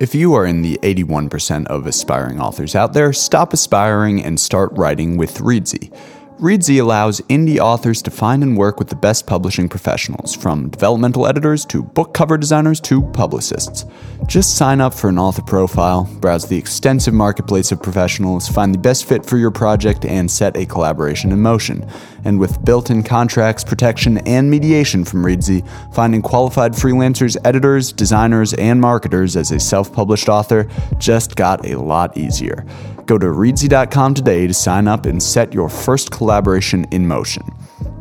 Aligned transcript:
If 0.00 0.14
you 0.14 0.34
are 0.34 0.46
in 0.46 0.62
the 0.62 0.78
81% 0.84 1.66
of 1.66 1.84
aspiring 1.84 2.40
authors 2.40 2.76
out 2.76 2.92
there, 2.92 3.12
stop 3.12 3.52
aspiring 3.52 4.24
and 4.24 4.38
start 4.38 4.70
writing 4.74 5.16
with 5.16 5.38
Reedsy. 5.38 5.92
Reedsy 6.40 6.80
allows 6.80 7.20
indie 7.22 7.58
authors 7.58 8.00
to 8.02 8.12
find 8.12 8.44
and 8.44 8.56
work 8.56 8.78
with 8.78 8.88
the 8.88 8.94
best 8.94 9.26
publishing 9.26 9.68
professionals, 9.68 10.36
from 10.36 10.68
developmental 10.68 11.26
editors 11.26 11.64
to 11.64 11.82
book 11.82 12.14
cover 12.14 12.38
designers 12.38 12.80
to 12.82 13.02
publicists. 13.02 13.84
Just 14.28 14.56
sign 14.56 14.80
up 14.80 14.94
for 14.94 15.08
an 15.08 15.18
author 15.18 15.42
profile, 15.42 16.04
browse 16.20 16.46
the 16.46 16.56
extensive 16.56 17.12
marketplace 17.12 17.72
of 17.72 17.82
professionals, 17.82 18.46
find 18.46 18.72
the 18.72 18.78
best 18.78 19.06
fit 19.06 19.26
for 19.26 19.36
your 19.36 19.50
project, 19.50 20.04
and 20.04 20.30
set 20.30 20.56
a 20.56 20.64
collaboration 20.64 21.32
in 21.32 21.42
motion. 21.42 21.84
And 22.24 22.38
with 22.38 22.64
built 22.64 22.88
in 22.88 23.02
contracts, 23.02 23.64
protection, 23.64 24.18
and 24.18 24.48
mediation 24.48 25.04
from 25.04 25.24
Reedsy, 25.24 25.66
finding 25.92 26.22
qualified 26.22 26.70
freelancers, 26.70 27.36
editors, 27.44 27.90
designers, 27.90 28.54
and 28.54 28.80
marketers 28.80 29.34
as 29.34 29.50
a 29.50 29.58
self 29.58 29.92
published 29.92 30.28
author 30.28 30.68
just 30.98 31.34
got 31.34 31.66
a 31.66 31.80
lot 31.80 32.16
easier. 32.16 32.64
Go 33.08 33.16
to 33.16 33.26
reedsy.com 33.26 34.12
today 34.12 34.46
to 34.46 34.52
sign 34.52 34.86
up 34.86 35.06
and 35.06 35.22
set 35.22 35.54
your 35.54 35.70
first 35.70 36.10
collaboration 36.10 36.84
in 36.92 37.08
motion. 37.08 37.42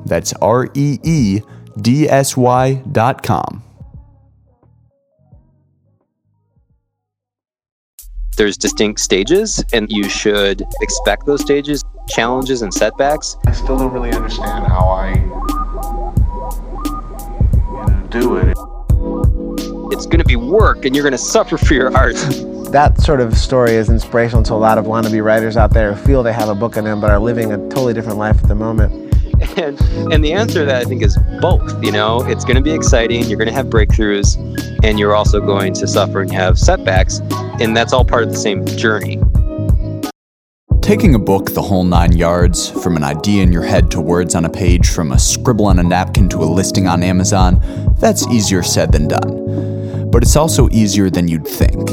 That's 0.06 0.34
R 0.34 0.68
E 0.74 1.00
E 1.02 1.40
D 1.80 2.10
S 2.10 2.36
Y 2.36 2.74
dot 2.92 3.24
com. 3.24 3.64
There's 8.36 8.58
distinct 8.58 9.00
stages, 9.00 9.64
and 9.72 9.90
you 9.90 10.10
should 10.10 10.62
expect 10.82 11.26
those 11.26 11.42
stages, 11.42 11.86
challenges, 12.10 12.62
and 12.62 12.74
setbacks. 12.74 13.38
I 13.46 13.54
still 13.54 13.78
don't 13.78 13.94
really 13.94 14.12
understand 14.12 14.68
how 14.68 14.90
I 14.90 15.14
you 15.14 15.26
know, 17.88 18.08
do 18.10 18.36
it. 18.36 18.58
It's 19.94 20.05
going 20.05 20.20
to 20.20 20.26
be 20.26 20.36
work, 20.36 20.84
and 20.84 20.94
you're 20.94 21.04
going 21.04 21.14
to 21.14 21.18
suffer 21.18 21.58
for 21.58 21.74
your 21.74 21.96
art. 21.96 22.18
that 22.71 22.99
sort 23.01 23.21
of 23.21 23.37
story 23.37 23.73
is 23.73 23.90
inspirational 23.90 24.43
to 24.43 24.54
a 24.54 24.55
lot 24.55 24.77
of 24.77 24.85
wannabe 24.85 25.23
writers 25.23 25.55
out 25.55 25.73
there 25.73 25.93
who 25.93 26.05
feel 26.05 26.23
they 26.23 26.34
have 26.34 26.49
a 26.49 26.55
book 26.55 26.77
in 26.77 26.84
them 26.84 26.99
but 26.99 27.09
are 27.09 27.20
living 27.20 27.51
a 27.51 27.57
totally 27.70 27.93
different 27.93 28.18
life 28.18 28.37
at 28.41 28.48
the 28.48 28.55
moment. 28.55 29.05
And 29.55 29.79
and 30.12 30.24
the 30.24 30.34
answer 30.34 30.59
to 30.62 30.65
that 30.65 30.82
I 30.82 30.85
think 30.85 31.04
is 31.04 31.18
both. 31.40 31.84
You 31.84 31.91
know, 31.91 32.24
it's 32.24 32.43
going 32.43 32.55
to 32.55 32.62
be 32.62 32.71
exciting. 32.71 33.24
You're 33.26 33.37
going 33.37 33.48
to 33.48 33.54
have 33.54 33.68
breakthroughs, 33.68 34.35
and 34.84 34.98
you're 34.98 35.15
also 35.15 35.40
going 35.40 35.74
to 35.76 35.87
suffer 35.87 36.21
and 36.21 36.32
have 36.32 36.57
setbacks, 36.57 37.20
and 37.59 37.77
that's 37.77 37.93
all 37.93 38.04
part 38.04 38.24
of 38.24 38.29
the 38.29 38.37
same 38.37 38.65
journey. 38.65 39.21
Taking 40.81 41.13
a 41.13 41.20
book 41.20 41.52
the 41.54 41.62
whole 41.62 41.84
nine 41.84 42.13
yards, 42.18 42.70
from 42.70 42.96
an 42.98 43.04
idea 43.04 43.43
in 43.43 43.52
your 43.52 43.63
head 43.63 43.91
to 43.91 44.02
words 44.02 44.34
on 44.34 44.46
a 44.46 44.49
page, 44.49 44.90
from 44.90 45.12
a 45.12 45.20
scribble 45.20 45.68
on 45.68 45.77
a 45.77 45.84
napkin 45.84 46.29
to 46.29 46.37
a 46.37 46.46
listing 46.46 46.87
on 46.87 47.04
Amazon, 47.04 47.62
that's 47.99 48.27
easier 48.29 48.63
said 48.63 48.91
than 48.91 49.07
done. 49.07 50.09
But 50.09 50.24
it's 50.24 50.35
also 50.35 50.68
easier 50.71 51.12
than 51.12 51.27
you'd 51.27 51.48
think. 51.48 51.90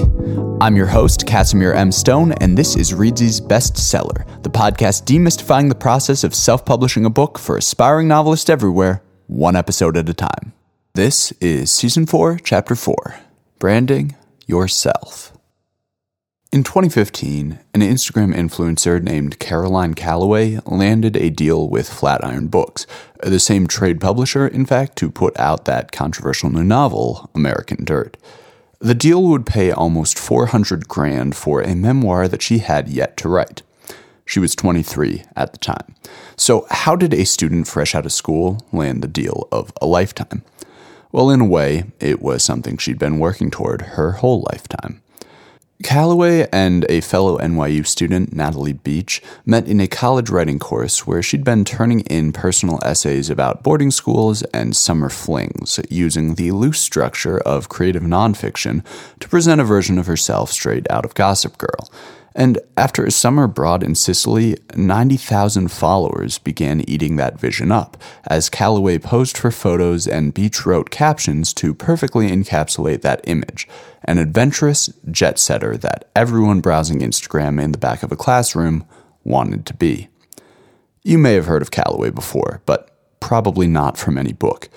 I'm 0.61 0.77
your 0.77 0.87
host, 0.87 1.27
Casimir 1.27 1.73
M. 1.73 1.91
Stone, 1.91 2.33
and 2.35 2.57
this 2.57 2.77
is 2.77 2.93
Reedsy's 2.93 3.41
Bestseller, 3.41 4.25
the 4.43 4.51
podcast 4.51 5.05
demystifying 5.05 5.69
the 5.69 5.75
process 5.75 6.23
of 6.23 6.35
self 6.35 6.65
publishing 6.65 7.05
a 7.05 7.11
book 7.11 7.39
for 7.39 7.57
aspiring 7.57 8.07
novelists 8.07 8.49
everywhere, 8.49 9.03
one 9.27 9.57
episode 9.57 9.97
at 9.97 10.09
a 10.09 10.15
time. 10.15 10.53
This 10.95 11.33
is 11.33 11.73
Season 11.73 12.07
4, 12.07 12.39
Chapter 12.39 12.77
4 12.77 12.95
Branding 13.59 14.15
Yourself. 14.47 15.33
In 16.53 16.63
2015, 16.63 17.59
an 17.75 17.81
Instagram 17.81 18.33
influencer 18.33 19.03
named 19.03 19.41
Caroline 19.41 19.95
Calloway 19.95 20.61
landed 20.67 21.17
a 21.17 21.31
deal 21.31 21.69
with 21.69 21.93
Flatiron 21.93 22.47
Books, 22.47 22.87
the 23.21 23.41
same 23.41 23.67
trade 23.67 24.01
publisher, 24.01 24.47
in 24.47 24.67
fact, 24.67 24.97
to 24.99 25.11
put 25.11 25.37
out 25.37 25.65
that 25.65 25.91
controversial 25.91 26.49
new 26.49 26.63
novel, 26.63 27.29
American 27.35 27.85
Dirt. 27.85 28.17
The 28.85 28.95
deal 28.95 29.23
would 29.23 29.47
pay 29.47 29.71
almost 29.73 30.19
400 30.19 30.89
grand 30.89 31.35
for 31.35 31.63
a 31.63 31.75
memoir 31.75 32.29
that 32.29 32.43
she 32.43 32.59
had 32.59 32.87
yet 32.87 33.17
to 33.17 33.31
write. 33.31 33.63
She 34.27 34.39
was 34.39 34.55
23 34.55 35.25
at 35.35 35.53
the 35.53 35.59
time. 35.59 35.95
So, 36.37 36.67
how 36.69 36.95
did 36.95 37.15
a 37.15 37.25
student 37.25 37.67
fresh 37.67 37.95
out 37.95 38.05
of 38.05 38.13
school 38.13 38.61
land 38.75 39.03
the 39.03 39.09
deal 39.09 39.49
of 39.51 39.73
a 39.81 39.87
lifetime? 39.87 40.43
Well, 41.13 41.31
in 41.31 41.41
a 41.41 41.47
way, 41.47 41.93
it 41.99 42.21
was 42.21 42.43
something 42.43 42.77
she'd 42.77 42.99
been 42.99 43.19
working 43.19 43.51
toward 43.51 43.81
her 43.97 44.13
whole 44.13 44.47
lifetime. 44.53 45.01
Calloway 45.83 46.49
and 46.53 46.87
a 46.89 47.01
fellow 47.01 47.37
NYU 47.39 47.85
student, 47.85 48.33
Natalie 48.33 48.75
Beach, 48.75 49.21
met 49.45 49.67
in 49.67 49.81
a 49.81 49.89
college 49.89 50.31
writing 50.31 50.61
course 50.61 51.05
where 51.05 51.21
she'd 51.21 51.43
been 51.43 51.65
turning 51.65 52.01
in 52.03 52.33
personal 52.33 52.79
essays 52.85 53.29
about 53.29 53.65
boarding 53.65 53.91
schools 53.91 54.43
and 54.55 54.77
summer 54.77 55.09
flings, 55.09 55.81
using 55.91 56.37
the 56.37 56.53
loose 56.53 56.81
structure 56.81 57.39
of 57.41 57.69
creative 57.69 58.05
nonfiction 58.05 58.85
to 59.19 59.29
present 59.29 59.61
a 59.61 59.65
version 59.65 59.99
of 59.99 60.07
herself 60.07 60.53
straight 60.53 60.89
out 60.91 61.05
of 61.05 61.15
Gossip 61.15 61.59
Girl. 61.59 61.91
And 62.35 62.59
after 62.77 63.05
a 63.05 63.13
summer 63.13 63.45
abroad 63.45 63.85
in 63.85 63.95
Sicily, 63.95 64.57
90,000 64.75 65.69
followers 65.71 66.39
began 66.39 66.89
eating 66.89 67.15
that 67.17 67.39
vision 67.39 67.71
up, 67.71 67.97
as 68.27 68.51
Calloway 68.51 68.99
posed 68.99 69.39
for 69.39 69.53
photos 69.53 70.09
and 70.09 70.35
Beach 70.35 70.67
wrote 70.67 70.91
captions 70.91 71.55
to 71.55 71.75
perfectly 71.75 72.29
encapsulate 72.29 73.03
that 73.03 73.21
image 73.25 73.69
an 74.07 74.19
adventurous 74.19 74.91
jet 75.11 75.39
setter 75.39 75.77
that 75.79 76.11
everyone 76.15 76.61
browsing 76.61 77.01
Instagram 77.01 77.63
in 77.63 77.73
the 77.73 77.79
back 77.79 78.03
of 78.03 78.13
a 78.13 78.17
classroom 78.17 78.85
wanted 79.25 79.65
to 79.67 79.75
be. 79.75 80.09
You 81.03 81.19
may 81.19 81.35
have 81.35 81.47
heard 81.47 81.63
of 81.63 81.71
Calloway 81.71 82.11
before, 82.11 82.61
but 82.67 82.91
probably 83.21 83.67
not 83.67 83.97
from 83.97 84.19
any 84.19 84.33
book. 84.33 84.69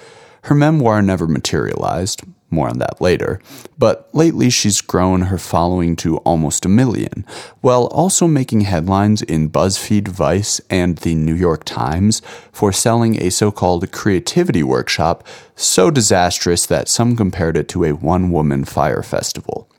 Her 0.43 0.55
memoir 0.55 1.01
never 1.01 1.27
materialized, 1.27 2.23
more 2.49 2.69
on 2.69 2.79
that 2.79 3.01
later. 3.01 3.39
But 3.77 4.09
lately, 4.13 4.49
she's 4.49 4.81
grown 4.81 5.23
her 5.23 5.37
following 5.37 5.95
to 5.97 6.17
almost 6.17 6.65
a 6.65 6.69
million, 6.69 7.25
while 7.61 7.87
also 7.87 8.27
making 8.27 8.61
headlines 8.61 9.21
in 9.21 9.49
BuzzFeed, 9.49 10.07
Vice, 10.07 10.61
and 10.69 10.97
the 10.99 11.15
New 11.15 11.35
York 11.35 11.63
Times 11.63 12.21
for 12.51 12.71
selling 12.71 13.21
a 13.21 13.29
so 13.29 13.51
called 13.51 13.91
creativity 13.91 14.63
workshop 14.63 15.25
so 15.55 15.91
disastrous 15.91 16.65
that 16.65 16.87
some 16.87 17.15
compared 17.15 17.57
it 17.57 17.67
to 17.69 17.83
a 17.83 17.93
one 17.93 18.31
woman 18.31 18.63
Fyre 18.63 19.03
Festival. 19.03 19.69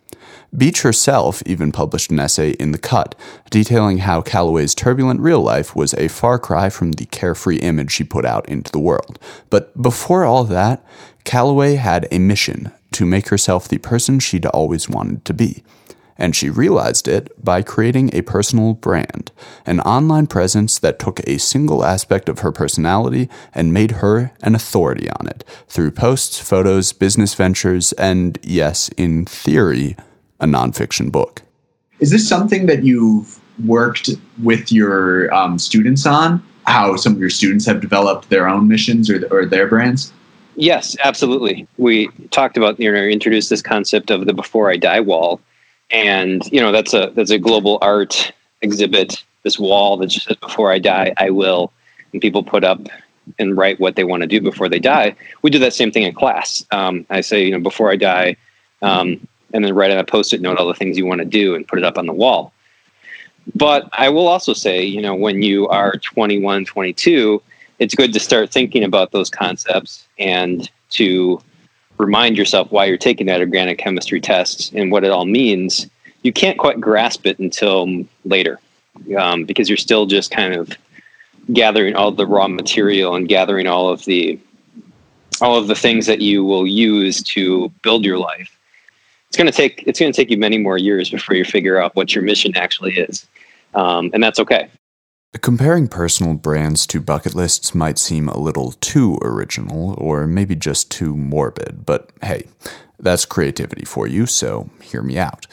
Beach 0.57 0.81
herself 0.81 1.43
even 1.45 1.73
published 1.73 2.11
an 2.11 2.19
essay 2.19 2.53
in 2.53 2.73
The 2.73 2.79
Cut 2.79 3.15
detailing 3.51 3.99
how 3.99 4.23
Calloway's 4.23 4.75
turbulent 4.75 5.21
real 5.21 5.43
life 5.43 5.77
was 5.77 5.93
a 5.95 6.09
far 6.09 6.39
cry 6.39 6.71
from 6.71 6.93
the 6.93 7.05
carefree 7.05 7.59
image 7.59 7.93
she 7.93 8.05
put 8.05 8.25
out 8.25 8.49
into 8.49 8.73
the 8.73 8.79
world. 8.79 9.19
But 9.51 9.81
before 9.81 10.25
all 10.25 10.45
that, 10.45 10.85
Calloway 11.25 11.75
had 11.75 12.09
a 12.11 12.19
mission 12.19 12.73
to 12.93 13.05
make 13.05 13.29
herself 13.29 13.69
the 13.69 13.79
person 13.79 14.19
she'd 14.19 14.47
always 14.47 14.89
wanted 14.89 15.27
to 15.27 15.35
be. 15.35 15.63
And 16.17 16.35
she 16.35 16.51
realized 16.51 17.07
it 17.07 17.31
by 17.45 17.63
creating 17.63 18.11
a 18.13 18.23
personal 18.23 18.73
brand, 18.73 19.31
an 19.67 19.81
online 19.81 20.27
presence 20.27 20.79
that 20.79 20.99
took 20.99 21.21
a 21.21 21.39
single 21.39 21.85
aspect 21.85 22.29
of 22.29 22.41
her 22.41 22.51
personality 22.51 23.29
and 23.55 23.73
made 23.73 23.93
her 23.93 24.33
an 24.43 24.55
authority 24.55 25.09
on 25.11 25.29
it 25.29 25.45
through 25.69 25.93
posts, 25.93 26.41
photos, 26.41 26.93
business 26.93 27.35
ventures, 27.35 27.93
and, 27.93 28.39
yes, 28.43 28.89
in 28.97 29.27
theory, 29.27 29.95
a 30.41 30.47
nonfiction 30.47 31.11
book. 31.11 31.43
Is 32.01 32.11
this 32.11 32.29
something 32.29 32.67
that 32.67 32.85
you've 32.85 33.41
worked 33.67 34.11
with 34.43 34.71
your 34.71 35.33
um, 35.35 35.59
students 35.59 36.07
on? 36.07 36.43
How 36.67 36.97
some 36.97 37.15
of 37.15 37.21
your 37.21 37.31
students 37.31 37.67
have 37.67 37.81
developed 37.81 38.29
their 38.31 38.49
own 38.49 38.69
missions 38.69 39.11
or, 39.11 39.27
or 39.31 39.47
their 39.47 39.67
brands? 39.67 40.13
Yes, 40.59 40.97
absolutely. 41.05 41.67
We 41.77 42.09
talked 42.31 42.57
about 42.57 42.81
you 42.81 42.91
know 42.91 42.99
introduced 42.99 43.49
this 43.49 43.63
concept 43.63 44.11
of 44.11 44.27
the 44.27 44.35
before 44.35 44.71
I 44.71 44.77
die 44.77 45.01
wall, 45.01 45.41
and 45.91 46.45
you 46.53 46.61
know 46.61 46.73
that's 46.73 46.93
a 46.93 47.13
that's 47.15 47.31
a 47.31 47.39
global 47.39 47.79
art 47.81 48.33
exhibit. 48.61 49.23
This 49.45 49.57
wall 49.57 49.97
that 49.99 50.09
just 50.09 50.27
says 50.27 50.37
before 50.37 50.73
I 50.73 50.81
die 50.81 51.15
I 51.17 51.31
will, 51.31 51.73
and 52.13 52.21
people 52.21 52.43
put 52.43 52.65
up 52.65 52.81
and 53.39 53.57
write 53.57 53.79
what 53.79 53.95
they 53.95 54.03
want 54.03 54.23
to 54.23 54.27
do 54.27 54.41
before 54.41 54.69
they 54.69 54.81
die. 54.81 55.15
We 55.43 55.51
do 55.51 55.61
that 55.61 55.75
same 55.75 55.93
thing 55.93 56.03
in 56.03 56.13
class. 56.13 56.65
Um, 56.73 57.07
I 57.09 57.21
say 57.21 57.45
you 57.45 57.53
know 57.53 57.61
before 57.61 57.93
I 57.93 57.97
die, 57.97 58.37
um, 58.83 59.27
and 59.53 59.65
then 59.65 59.75
write 59.75 59.91
on 59.91 59.99
a 59.99 60.05
post-it 60.05 60.41
note 60.41 60.59
all 60.59 60.69
the 60.69 60.75
things 60.75 60.97
you 60.97 61.07
want 61.07 61.21
to 61.21 61.25
do 61.25 61.55
and 61.55 61.67
put 61.67 61.79
it 61.79 61.85
up 61.85 61.99
on 61.99 62.07
the 62.07 62.13
wall. 62.13 62.53
But 63.55 63.89
I 63.93 64.09
will 64.11 64.29
also 64.29 64.53
say, 64.53 64.85
you 64.85 65.01
know, 65.01 65.15
when 65.15 65.43
you 65.43 65.69
are 65.69 65.95
21, 65.97 66.65
22, 66.65 67.43
it's 67.79 67.95
good 67.95 68.13
to 68.13 68.21
start 68.21 68.51
thinking 68.51 68.85
about 68.85 69.13
those 69.13 69.31
concepts 69.31 70.07
and 70.19 70.71
to 70.91 71.41
remind 71.97 72.37
yourself 72.37 72.71
why 72.71 72.85
you're 72.85 72.99
taking 72.99 73.27
that 73.27 73.41
organic 73.41 73.79
chemistry 73.79 74.21
test 74.21 74.73
and 74.75 74.93
what 74.93 75.05
it 75.05 75.11
all 75.11 75.25
means. 75.25 75.87
You 76.23 76.33
can't 76.33 76.59
quite 76.59 76.81
grasp 76.81 77.27
it 77.27 77.39
until 77.39 78.05
later 78.25 78.61
um, 79.17 79.45
because 79.45 79.69
you're 79.69 79.77
still 79.77 80.07
just 80.07 80.31
kind 80.31 80.55
of 80.55 80.71
gathering 81.53 81.97
all 81.97 82.11
the 82.11 82.27
raw 82.27 82.49
material 82.49 83.15
and 83.15 83.29
gathering 83.29 83.67
all 83.67 83.89
of 83.89 84.05
the 84.05 84.39
all 85.41 85.57
of 85.57 85.69
the 85.69 85.75
things 85.75 86.07
that 86.07 86.21
you 86.21 86.45
will 86.45 86.67
use 86.67 87.23
to 87.23 87.69
build 87.83 88.05
your 88.05 88.19
life. 88.19 88.58
It's 89.29 89.37
going 89.37 89.47
to 89.47 89.53
take 89.53 89.85
it's 89.87 90.01
going 90.01 90.13
to 90.13 90.17
take 90.17 90.31
you 90.31 90.39
many 90.39 90.59
more 90.59 90.79
years 90.79 91.11
before 91.11 91.37
you 91.37 91.45
figure 91.45 91.81
out 91.81 91.95
what 91.95 92.15
your 92.15 92.25
mission 92.25 92.57
actually 92.57 92.95
is, 92.99 93.27
um, 93.75 94.11
and 94.15 94.23
that's 94.23 94.39
okay. 94.41 94.69
Comparing 95.43 95.89
personal 95.89 96.35
brands 96.35 96.87
to 96.87 97.01
bucket 97.01 97.35
lists 97.35 97.75
might 97.75 97.99
seem 97.99 98.29
a 98.29 98.39
little 98.39 98.73
too 98.81 99.19
original, 99.23 99.95
or 99.99 100.27
maybe 100.27 100.57
just 100.57 100.91
too 100.91 101.15
morbid, 101.15 101.85
but 101.85 102.11
hey, 102.23 102.47
That's 102.99 103.25
creativity 103.25 103.85
for 103.85 104.07
you, 104.07 104.27
so 104.27 104.71
hear 104.83 105.03
me 105.03 105.19
out. 105.19 105.47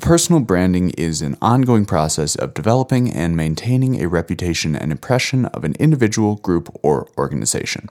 Personal 0.00 0.42
branding 0.42 0.90
is 0.90 1.22
an 1.22 1.36
ongoing 1.40 1.86
process 1.86 2.36
of 2.36 2.54
developing 2.54 3.10
and 3.10 3.36
maintaining 3.36 4.00
a 4.00 4.08
reputation 4.08 4.76
and 4.76 4.92
impression 4.92 5.46
of 5.46 5.64
an 5.64 5.74
individual, 5.80 6.36
group, 6.36 6.68
or 6.82 7.08
organization. 7.16 7.88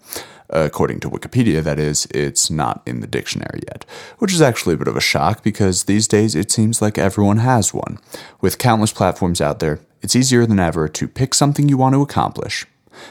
According 0.50 1.00
to 1.02 1.10
Wikipedia, 1.10 1.64
that 1.64 1.80
is, 1.80 2.06
it's 2.12 2.52
not 2.52 2.84
in 2.86 3.02
the 3.02 3.08
dictionary 3.08 3.62
yet, 3.68 3.86
which 4.20 4.32
is 4.32 4.42
actually 4.42 4.76
a 4.76 4.78
bit 4.78 4.88
of 4.88 4.96
a 4.96 5.02
shock 5.02 5.44
because 5.44 5.84
these 5.86 6.08
days 6.08 6.36
it 6.36 6.52
seems 6.52 6.82
like 6.82 6.98
everyone 6.98 7.40
has 7.40 7.74
one. 7.74 7.98
With 8.40 8.60
countless 8.60 8.94
platforms 8.94 9.42
out 9.42 9.60
there, 9.60 9.80
it's 10.02 10.16
easier 10.16 10.46
than 10.46 10.60
ever 10.60 10.88
to 10.88 11.08
pick 11.08 11.34
something 11.34 11.68
you 11.68 11.78
want 11.78 11.96
to 11.96 12.04
accomplish, 12.04 12.66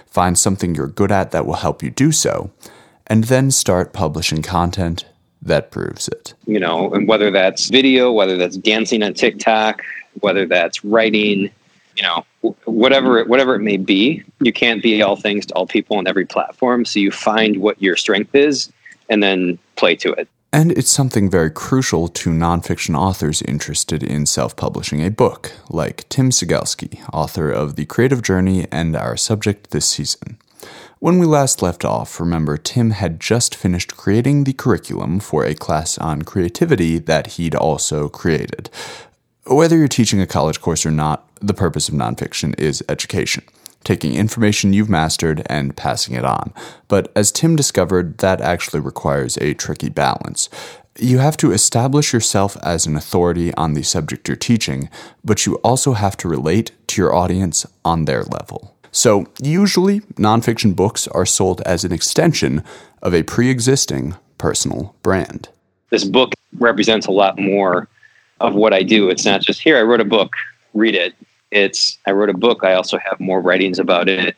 find 0.07 0.39
something 0.39 0.75
you're 0.75 0.87
good 0.87 1.11
at 1.11 1.33
that 1.33 1.45
will 1.45 1.55
help 1.55 1.83
you 1.83 1.91
do 1.91 2.13
so, 2.13 2.53
and 3.09 3.25
then 3.25 3.51
start 3.51 3.93
publishing 3.93 4.41
content 4.41 5.05
that 5.45 5.71
proves 5.71 6.09
it. 6.09 6.35
You 6.47 6.59
know, 6.59 6.93
and 6.93 7.09
whether 7.09 7.31
that's 7.31 7.69
video, 7.69 8.13
whether 8.13 8.37
that's 8.37 8.57
dancing 8.57 9.03
on 9.03 9.15
TikTok, 9.15 9.83
whether 10.21 10.47
that's 10.47 10.85
writing, 10.85 11.51
you 11.97 12.03
know, 12.03 12.25
whatever 12.65 13.19
it, 13.19 13.29
whatever 13.29 13.55
it 13.55 13.61
may 13.61 13.77
be, 13.77 14.23
you 14.41 14.53
can't 14.53 14.83
be 14.83 15.03
all 15.03 15.17
things 15.17 15.47
to 15.47 15.55
all 15.55 15.67
people 15.67 15.97
on 15.97 16.07
every 16.07 16.27
platform. 16.27 16.85
So 16.85 17.01
you 17.01 17.11
find 17.11 17.59
what 17.59 17.81
your 17.81 17.97
strength 17.97 18.35
is 18.35 18.73
and 19.09 19.23
then 19.23 19.59
play 19.77 19.97
to 19.97 20.13
it. 20.13 20.29
And 20.53 20.71
it's 20.71 20.91
something 20.91 21.29
very 21.29 21.51
crucial 21.51 22.07
to 22.07 22.31
nonfiction 22.31 22.97
authors 22.97 23.43
interested 23.43 24.05
in 24.05 24.25
self 24.25 24.55
publishing 24.55 25.05
a 25.05 25.11
book, 25.11 25.51
like 25.69 26.09
Tim 26.09 26.31
Cigelske, 26.31 27.01
author 27.13 27.51
of 27.51 27.75
The 27.75 27.87
Creative 27.87 28.23
Journey 28.23 28.69
and 28.71 28.95
our 28.95 29.17
subject 29.17 29.73
this 29.73 29.87
season. 29.87 30.39
When 31.05 31.19
we 31.19 31.27
last 31.27 31.61
left 31.61 31.85
off, 31.85 32.19
remember 32.19 32.57
Tim 32.57 32.93
had 32.93 33.21
just 33.21 33.55
finished 33.55 33.95
creating 33.95 34.45
the 34.45 34.55
curriculum 34.55 35.21
for 35.21 35.45
a 35.45 35.55
class 35.55 35.99
on 35.99 36.23
creativity 36.23 36.99
that 36.99 37.33
he'd 37.33 37.55
also 37.55 38.09
created. 38.09 38.71
Whether 39.47 39.77
you're 39.77 39.87
teaching 39.87 40.23
a 40.23 40.27
college 40.27 40.63
course 40.63 40.87
or 40.87 40.91
not, 40.91 41.29
the 41.43 41.53
purpose 41.53 41.91
of 41.91 41.95
nonfiction 41.95 42.59
is 42.59 42.83
education, 42.89 43.45
taking 43.85 44.15
information 44.15 44.73
you've 44.73 44.89
mastered 44.89 45.43
and 45.51 45.77
passing 45.77 46.15
it 46.15 46.25
on. 46.25 46.55
But 46.89 47.13
as 47.15 47.31
Tim 47.31 47.55
discovered, 47.55 48.17
that 48.21 48.41
actually 48.41 48.81
requires 48.81 49.37
a 49.37 49.53
tricky 49.53 49.91
balance. 49.91 50.49
You 50.99 51.19
have 51.19 51.37
to 51.37 51.53
establish 51.53 52.15
yourself 52.15 52.57
as 52.63 52.87
an 52.87 52.97
authority 52.97 53.53
on 53.57 53.75
the 53.75 53.83
subject 53.83 54.27
you're 54.27 54.39
teaching, 54.39 54.89
but 55.23 55.45
you 55.45 55.57
also 55.57 55.93
have 55.93 56.17
to 56.17 56.29
relate 56.29 56.71
to 56.87 57.03
your 57.03 57.15
audience 57.15 57.67
on 57.85 58.07
their 58.07 58.23
level. 58.23 58.74
So, 58.95 59.27
usually, 59.43 60.01
nonfiction 60.15 60.77
books 60.77 61.09
are 61.09 61.27
sold 61.27 61.61
as 61.63 61.85
an 61.85 61.91
extension 61.91 62.63
of 63.03 63.13
a 63.13 63.25
pre 63.25 63.51
existing 63.51 64.15
personal 64.39 64.95
brand. 65.03 65.49
This 65.91 66.05
book 66.05 66.33
represents 66.61 67.09
a 67.09 67.11
lot 67.11 67.37
more 67.37 67.89
of 68.41 68.55
what 68.55 68.73
I 68.73 68.85
do. 68.85 69.11
It's 69.11 69.25
not 69.25 69.41
just 69.41 69.61
here, 69.61 69.77
I 69.77 69.83
wrote 69.83 70.01
a 70.01 70.05
book, 70.05 70.35
read 70.75 70.95
it. 70.95 71.13
It's 71.51 71.99
I 72.07 72.13
wrote 72.13 72.31
a 72.31 72.39
book, 72.39 72.63
I 72.63 72.75
also 72.75 72.97
have 72.99 73.19
more 73.19 73.41
writings 73.41 73.81
about 73.81 74.09
it 74.09 74.37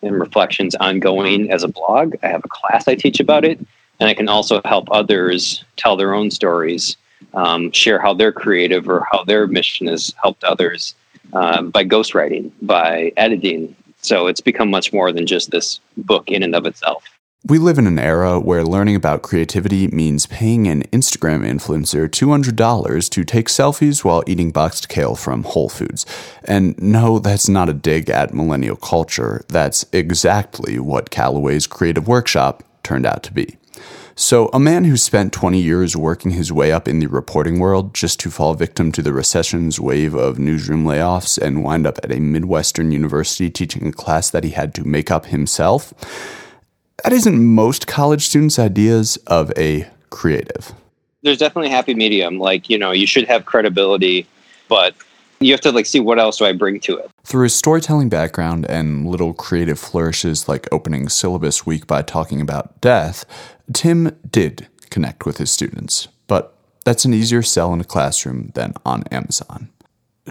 and 0.00 0.18
reflections 0.18 0.74
ongoing 0.76 1.52
as 1.52 1.62
a 1.62 1.68
blog. 1.68 2.14
I 2.22 2.28
have 2.28 2.42
a 2.46 2.48
class 2.48 2.88
I 2.88 2.94
teach 2.94 3.20
about 3.20 3.44
it, 3.44 3.58
and 4.00 4.08
I 4.08 4.14
can 4.14 4.30
also 4.30 4.62
help 4.64 4.88
others 4.90 5.64
tell 5.76 5.96
their 5.96 6.14
own 6.14 6.30
stories, 6.30 6.96
um, 7.34 7.72
share 7.72 8.00
how 8.00 8.14
they're 8.14 8.32
creative 8.32 8.88
or 8.88 9.06
how 9.12 9.24
their 9.24 9.46
mission 9.46 9.86
has 9.86 10.14
helped 10.22 10.44
others 10.44 10.94
uh, 11.34 11.60
by 11.60 11.84
ghostwriting, 11.84 12.52
by 12.62 13.12
editing, 13.18 13.76
so 14.08 14.26
it's 14.26 14.40
become 14.40 14.70
much 14.70 14.92
more 14.92 15.12
than 15.12 15.26
just 15.26 15.50
this 15.50 15.80
book 15.96 16.28
in 16.28 16.42
and 16.42 16.54
of 16.54 16.66
itself. 16.66 17.04
We 17.46 17.58
live 17.58 17.78
in 17.78 17.86
an 17.86 18.00
era 18.00 18.40
where 18.40 18.64
learning 18.64 18.96
about 18.96 19.22
creativity 19.22 19.86
means 19.88 20.26
paying 20.26 20.66
an 20.66 20.82
Instagram 20.88 21.46
influencer 21.48 22.08
$200 22.08 23.10
to 23.10 23.24
take 23.24 23.46
selfies 23.46 24.04
while 24.04 24.24
eating 24.26 24.50
boxed 24.50 24.88
kale 24.88 25.14
from 25.14 25.44
Whole 25.44 25.68
Foods. 25.68 26.04
And 26.44 26.76
no, 26.82 27.20
that's 27.20 27.48
not 27.48 27.68
a 27.68 27.74
dig 27.74 28.10
at 28.10 28.34
millennial 28.34 28.74
culture. 28.74 29.44
That's 29.48 29.86
exactly 29.92 30.80
what 30.80 31.10
Calloway's 31.10 31.68
creative 31.68 32.08
workshop 32.08 32.64
turned 32.82 33.06
out 33.06 33.22
to 33.22 33.32
be. 33.32 33.56
So, 34.20 34.50
a 34.52 34.58
man 34.58 34.82
who 34.82 34.96
spent 34.96 35.32
20 35.32 35.60
years 35.60 35.96
working 35.96 36.32
his 36.32 36.52
way 36.52 36.72
up 36.72 36.88
in 36.88 36.98
the 36.98 37.06
reporting 37.06 37.60
world 37.60 37.94
just 37.94 38.18
to 38.18 38.32
fall 38.32 38.52
victim 38.54 38.90
to 38.90 39.00
the 39.00 39.12
recession's 39.12 39.78
wave 39.78 40.12
of 40.14 40.40
newsroom 40.40 40.84
layoffs 40.84 41.38
and 41.40 41.62
wind 41.62 41.86
up 41.86 42.00
at 42.02 42.10
a 42.10 42.18
Midwestern 42.18 42.90
university 42.90 43.48
teaching 43.48 43.86
a 43.86 43.92
class 43.92 44.28
that 44.30 44.42
he 44.42 44.50
had 44.50 44.74
to 44.74 44.82
make 44.82 45.12
up 45.12 45.26
himself, 45.26 45.94
that 47.04 47.12
isn't 47.12 47.44
most 47.44 47.86
college 47.86 48.26
students' 48.26 48.58
ideas 48.58 49.18
of 49.28 49.52
a 49.56 49.88
creative. 50.10 50.72
There's 51.22 51.38
definitely 51.38 51.68
a 51.68 51.76
happy 51.76 51.94
medium. 51.94 52.40
Like, 52.40 52.68
you 52.68 52.76
know, 52.76 52.90
you 52.90 53.06
should 53.06 53.28
have 53.28 53.44
credibility, 53.44 54.26
but 54.66 54.96
you 55.40 55.52
have 55.52 55.60
to 55.62 55.72
like 55.72 55.86
see 55.86 56.00
what 56.00 56.18
else 56.18 56.38
do 56.38 56.44
I 56.44 56.52
bring 56.52 56.80
to 56.80 56.96
it. 56.96 57.10
Through 57.24 57.44
his 57.44 57.54
storytelling 57.54 58.08
background 58.08 58.66
and 58.68 59.06
little 59.06 59.34
creative 59.34 59.78
flourishes 59.78 60.48
like 60.48 60.68
opening 60.72 61.08
syllabus 61.08 61.66
week 61.66 61.86
by 61.86 62.02
talking 62.02 62.40
about 62.40 62.80
death, 62.80 63.24
Tim 63.72 64.16
did 64.30 64.68
connect 64.90 65.26
with 65.26 65.38
his 65.38 65.50
students, 65.50 66.08
but 66.26 66.54
that's 66.84 67.04
an 67.04 67.14
easier 67.14 67.42
sell 67.42 67.72
in 67.72 67.80
a 67.80 67.84
classroom 67.84 68.50
than 68.54 68.72
on 68.84 69.04
Amazon. 69.10 69.68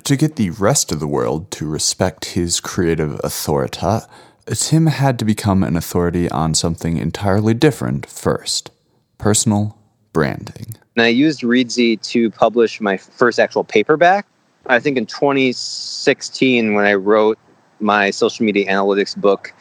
To 0.04 0.16
get 0.16 0.36
the 0.36 0.52
rest 0.52 0.92
of 0.92 1.00
the 1.00 1.08
world 1.08 1.52
to 1.52 1.68
respect 1.68 2.26
his 2.26 2.60
creative 2.60 3.20
authority, 3.24 4.06
Tim 4.48 4.88
had 4.88 5.20
to 5.20 5.26
become 5.26 5.64
an 5.64 5.76
authority 5.76 6.30
on 6.30 6.54
something 6.54 6.98
entirely 6.98 7.54
different 7.54 8.06
first 8.06 8.72
personal 9.18 9.78
branding. 10.14 10.76
And 10.96 11.04
I 11.04 11.10
used 11.10 11.42
Reedsy 11.42 12.02
to 12.10 12.32
publish 12.32 12.80
my 12.80 12.98
first 12.98 13.40
actual 13.40 13.64
paperback. 13.64 14.26
I 14.68 14.80
think 14.80 14.98
in 14.98 15.06
2016, 15.06 16.74
when 16.74 16.86
I 16.86 16.94
wrote 16.94 17.40
my 17.80 18.10
social 18.10 18.46
media 18.46 18.70
analytics 18.72 19.16
book 19.16 19.54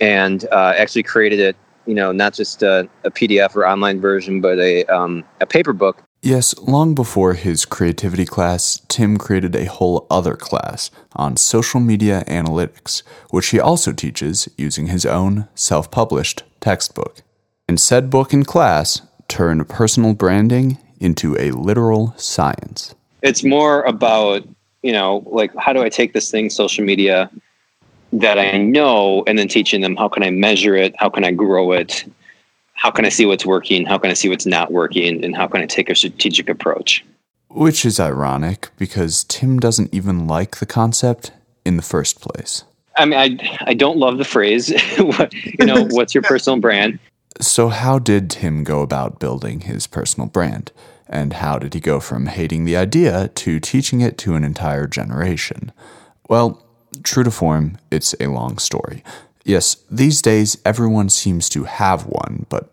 and 0.00 0.46
uh, 0.52 0.74
actually 0.76 1.02
created 1.02 1.40
it 1.40 1.56
you 1.86 1.94
know, 1.94 2.12
not 2.12 2.34
just 2.34 2.62
a, 2.62 2.88
a 3.02 3.10
PDF 3.10 3.56
or 3.56 3.66
online 3.66 4.00
version, 4.00 4.40
but 4.40 4.60
a, 4.60 4.84
um, 4.84 5.24
a 5.40 5.46
paper 5.46 5.72
book. 5.72 6.02
Yes, 6.22 6.56
long 6.58 6.94
before 6.94 7.34
his 7.34 7.64
creativity 7.64 8.26
class, 8.26 8.80
Tim 8.88 9.16
created 9.16 9.56
a 9.56 9.64
whole 9.64 10.06
other 10.10 10.36
class 10.36 10.90
on 11.16 11.36
social 11.36 11.80
media 11.80 12.22
analytics, 12.28 13.02
which 13.30 13.48
he 13.48 13.58
also 13.58 13.92
teaches 13.92 14.48
using 14.56 14.86
his 14.86 15.06
own 15.06 15.48
self 15.56 15.90
published 15.90 16.44
textbook. 16.60 17.22
And 17.66 17.80
said 17.80 18.10
book 18.10 18.32
and 18.32 18.46
class 18.46 19.02
turned 19.28 19.68
personal 19.68 20.14
branding 20.14 20.78
into 21.00 21.36
a 21.38 21.52
literal 21.52 22.12
science. 22.18 22.94
It's 23.22 23.44
more 23.44 23.82
about, 23.82 24.46
you 24.82 24.92
know, 24.92 25.22
like 25.26 25.54
how 25.56 25.72
do 25.72 25.82
I 25.82 25.88
take 25.88 26.12
this 26.12 26.30
thing, 26.30 26.50
social 26.50 26.84
media, 26.84 27.30
that 28.12 28.38
I 28.38 28.58
know 28.58 29.22
and 29.26 29.38
then 29.38 29.48
teaching 29.48 29.80
them 29.80 29.96
how 29.96 30.08
can 30.08 30.22
I 30.22 30.30
measure 30.30 30.74
it, 30.74 30.94
how 30.98 31.08
can 31.08 31.24
I 31.24 31.30
grow 31.30 31.72
it, 31.72 32.04
how 32.74 32.90
can 32.90 33.04
I 33.04 33.10
see 33.10 33.26
what's 33.26 33.46
working, 33.46 33.84
how 33.84 33.98
can 33.98 34.10
I 34.10 34.14
see 34.14 34.28
what's 34.28 34.46
not 34.46 34.72
working, 34.72 35.24
and 35.24 35.36
how 35.36 35.46
can 35.46 35.60
I 35.60 35.66
take 35.66 35.90
a 35.90 35.94
strategic 35.94 36.48
approach. 36.48 37.04
Which 37.48 37.84
is 37.84 38.00
ironic 38.00 38.70
because 38.78 39.24
Tim 39.24 39.58
doesn't 39.58 39.92
even 39.92 40.26
like 40.26 40.56
the 40.56 40.66
concept 40.66 41.32
in 41.64 41.76
the 41.76 41.82
first 41.82 42.20
place. 42.20 42.64
I 42.96 43.04
mean, 43.04 43.18
I, 43.18 43.58
I 43.66 43.74
don't 43.74 43.98
love 43.98 44.18
the 44.18 44.24
phrase, 44.24 44.70
you 44.98 45.66
know, 45.66 45.86
what's 45.90 46.14
your 46.14 46.22
personal 46.24 46.58
brand? 46.58 46.98
So, 47.40 47.68
how 47.68 47.98
did 47.98 48.30
Tim 48.30 48.64
go 48.64 48.82
about 48.82 49.20
building 49.20 49.60
his 49.60 49.86
personal 49.86 50.28
brand? 50.28 50.72
And 51.10 51.34
how 51.34 51.58
did 51.58 51.74
he 51.74 51.80
go 51.80 52.00
from 52.00 52.26
hating 52.26 52.64
the 52.64 52.76
idea 52.76 53.28
to 53.28 53.60
teaching 53.60 54.00
it 54.00 54.16
to 54.18 54.34
an 54.34 54.44
entire 54.44 54.86
generation? 54.86 55.72
Well, 56.28 56.62
True 57.02 57.24
to 57.24 57.30
form, 57.30 57.78
it's 57.90 58.14
a 58.20 58.26
long 58.26 58.58
story. 58.58 59.02
Yes, 59.44 59.76
these 59.90 60.20
days 60.20 60.58
everyone 60.64 61.08
seems 61.08 61.48
to 61.50 61.64
have 61.64 62.06
one, 62.06 62.46
but 62.48 62.72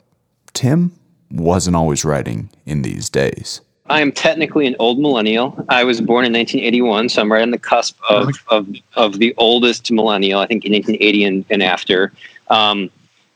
Tim 0.53 0.91
wasn't 1.31 1.75
always 1.75 2.03
writing 2.03 2.49
in 2.65 2.81
these 2.81 3.09
days. 3.09 3.61
I 3.89 4.01
am 4.01 4.11
technically 4.11 4.67
an 4.67 4.75
old 4.79 4.99
millennial. 4.99 5.63
I 5.69 5.85
was 5.85 6.01
born 6.01 6.25
in 6.25 6.33
1981, 6.33 7.09
so 7.09 7.21
I'm 7.21 7.31
right 7.31 7.41
on 7.41 7.51
the 7.51 7.59
cusp 7.59 7.97
of, 8.09 8.35
of, 8.49 8.67
of 8.95 9.19
the 9.19 9.33
oldest 9.37 9.91
millennial, 9.91 10.41
I 10.41 10.47
think 10.47 10.65
in 10.65 10.73
1980 10.73 11.23
and, 11.23 11.45
and 11.49 11.63
after. 11.63 12.11
Um, 12.49 12.89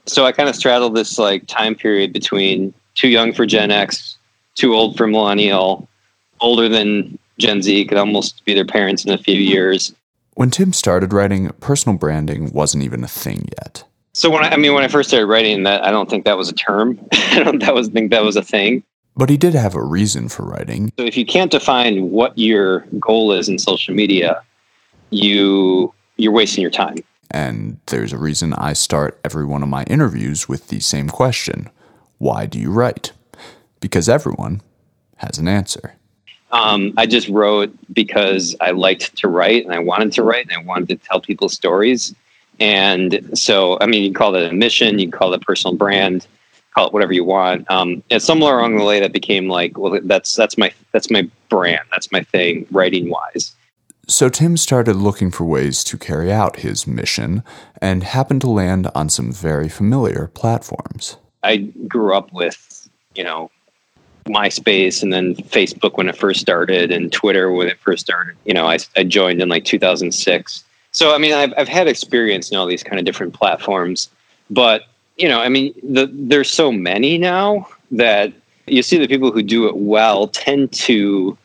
so 0.07 0.25
I 0.25 0.33
kind 0.33 0.49
of 0.49 0.55
straddle 0.55 0.89
this 0.89 1.17
like 1.17 1.47
time 1.47 1.75
period 1.75 2.11
between 2.11 2.73
too 2.95 3.07
young 3.07 3.31
for 3.31 3.45
Gen 3.45 3.71
X, 3.71 4.17
too 4.55 4.73
old 4.73 4.97
for 4.97 5.07
millennial, 5.07 5.87
older 6.39 6.67
than 6.69 7.17
Gen 7.39 7.61
Z, 7.61 7.85
could 7.85 7.97
almost 7.97 8.43
be 8.45 8.53
their 8.53 8.65
parents 8.65 9.05
in 9.05 9.11
a 9.11 9.17
few 9.17 9.35
years. 9.35 9.93
When 10.35 10.49
Tim 10.49 10.73
started 10.73 11.13
writing, 11.13 11.49
personal 11.59 11.97
branding 11.97 12.51
wasn't 12.51 12.83
even 12.83 13.03
a 13.03 13.07
thing 13.07 13.49
yet. 13.59 13.83
So 14.13 14.29
when 14.29 14.43
I, 14.43 14.49
I 14.51 14.57
mean 14.57 14.73
when 14.73 14.83
I 14.83 14.87
first 14.87 15.09
started 15.09 15.27
writing 15.27 15.63
that 15.63 15.85
I 15.85 15.91
don't 15.91 16.09
think 16.09 16.25
that 16.25 16.37
was 16.37 16.49
a 16.49 16.53
term. 16.53 16.99
I 17.11 17.43
don't 17.43 17.59
that 17.59 17.73
was 17.73 17.89
think 17.89 18.11
that 18.11 18.23
was 18.23 18.35
a 18.35 18.43
thing. 18.43 18.83
But 19.15 19.29
he 19.29 19.37
did 19.37 19.53
have 19.53 19.75
a 19.75 19.83
reason 19.83 20.29
for 20.29 20.43
writing. 20.43 20.91
So 20.97 21.05
if 21.05 21.17
you 21.17 21.25
can't 21.25 21.51
define 21.51 22.11
what 22.11 22.37
your 22.37 22.81
goal 22.99 23.33
is 23.33 23.49
in 23.49 23.59
social 23.59 23.93
media, 23.93 24.41
you 25.09 25.93
you're 26.17 26.31
wasting 26.31 26.61
your 26.61 26.71
time. 26.71 26.97
And 27.29 27.79
there's 27.87 28.13
a 28.13 28.17
reason 28.17 28.53
I 28.53 28.73
start 28.73 29.19
every 29.23 29.45
one 29.45 29.63
of 29.63 29.69
my 29.69 29.83
interviews 29.83 30.49
with 30.49 30.67
the 30.67 30.81
same 30.81 31.09
question. 31.09 31.69
Why 32.17 32.45
do 32.45 32.59
you 32.59 32.71
write? 32.71 33.13
Because 33.81 34.07
everyone 34.07 34.61
has 35.17 35.37
an 35.37 35.49
answer. 35.49 35.95
Um, 36.51 36.93
I 36.97 37.05
just 37.05 37.27
wrote 37.29 37.73
because 37.93 38.55
I 38.59 38.71
liked 38.71 39.15
to 39.17 39.27
write 39.27 39.65
and 39.65 39.73
I 39.73 39.79
wanted 39.79 40.13
to 40.13 40.23
write 40.23 40.47
and 40.47 40.53
I 40.53 40.63
wanted 40.63 40.89
to 40.89 41.07
tell 41.07 41.21
people 41.21 41.49
stories. 41.49 42.13
And 42.59 43.37
so, 43.37 43.77
I 43.79 43.85
mean, 43.85 44.03
you 44.03 44.09
can 44.09 44.13
call 44.13 44.35
it 44.35 44.49
a 44.49 44.53
mission, 44.53 44.99
you 44.99 45.09
can 45.09 45.17
call 45.17 45.33
it 45.33 45.41
a 45.41 45.45
personal 45.45 45.75
brand, 45.75 46.27
call 46.73 46.87
it 46.87 46.93
whatever 46.93 47.13
you 47.13 47.23
want. 47.23 47.69
Um, 47.71 48.03
and 48.09 48.21
somewhere 48.21 48.59
along 48.59 48.77
the 48.77 48.85
way, 48.85 48.99
that 48.99 49.13
became 49.13 49.47
like, 49.47 49.77
well, 49.77 49.99
that's 50.03 50.35
that's 50.35 50.57
my 50.57 50.73
that's 50.91 51.09
my 51.09 51.29
brand, 51.49 51.81
that's 51.91 52.11
my 52.11 52.21
thing, 52.23 52.67
writing 52.71 53.09
wise. 53.09 53.55
So 54.07 54.27
Tim 54.27 54.57
started 54.57 54.97
looking 54.97 55.31
for 55.31 55.45
ways 55.45 55.83
to 55.85 55.97
carry 55.97 56.31
out 56.31 56.57
his 56.57 56.85
mission 56.85 57.43
and 57.81 58.03
happened 58.03 58.41
to 58.41 58.49
land 58.49 58.89
on 58.93 59.09
some 59.09 59.31
very 59.31 59.69
familiar 59.69 60.27
platforms. 60.27 61.17
I 61.43 61.57
grew 61.87 62.13
up 62.13 62.33
with, 62.33 62.89
you 63.15 63.23
know, 63.23 63.49
MySpace 64.25 65.01
and 65.01 65.11
then 65.11 65.35
Facebook 65.35 65.97
when 65.97 66.09
it 66.09 66.15
first 66.15 66.39
started 66.39 66.91
and 66.91 67.11
Twitter 67.11 67.51
when 67.51 67.67
it 67.67 67.79
first 67.79 68.05
started. 68.05 68.35
You 68.45 68.53
know, 68.53 68.67
I, 68.67 68.79
I 68.95 69.03
joined 69.03 69.41
in 69.41 69.49
like 69.49 69.65
2006. 69.65 70.63
So, 70.91 71.15
I 71.15 71.17
mean, 71.17 71.33
I've, 71.33 71.53
I've 71.57 71.67
had 71.67 71.87
experience 71.87 72.51
in 72.51 72.57
all 72.57 72.65
these 72.65 72.83
kind 72.83 72.99
of 72.99 73.05
different 73.05 73.33
platforms, 73.33 74.09
but, 74.49 74.83
you 75.17 75.27
know, 75.27 75.39
I 75.39 75.49
mean, 75.49 75.73
the, 75.83 76.09
there's 76.11 76.49
so 76.49 76.71
many 76.71 77.17
now 77.17 77.67
that 77.91 78.33
you 78.67 78.83
see 78.83 78.97
the 78.97 79.07
people 79.07 79.31
who 79.31 79.41
do 79.41 79.67
it 79.67 79.77
well 79.77 80.27
tend 80.27 80.71
to 80.73 81.37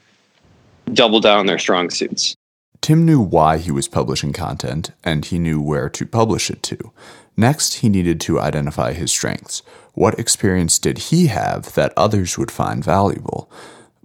double 0.92 1.20
down 1.20 1.38
on 1.38 1.46
their 1.46 1.58
strong 1.58 1.90
suits. 1.90 2.36
Tim 2.80 3.04
knew 3.04 3.20
why 3.20 3.58
he 3.58 3.70
was 3.70 3.88
publishing 3.88 4.32
content, 4.32 4.90
and 5.02 5.24
he 5.24 5.38
knew 5.38 5.60
where 5.60 5.88
to 5.88 6.06
publish 6.06 6.50
it 6.50 6.62
to. 6.64 6.92
Next, 7.36 7.74
he 7.74 7.88
needed 7.88 8.20
to 8.22 8.40
identify 8.40 8.92
his 8.92 9.10
strengths. 9.10 9.62
What 9.96 10.18
experience 10.18 10.78
did 10.78 10.98
he 10.98 11.28
have 11.28 11.72
that 11.72 11.94
others 11.96 12.36
would 12.36 12.50
find 12.50 12.84
valuable? 12.84 13.50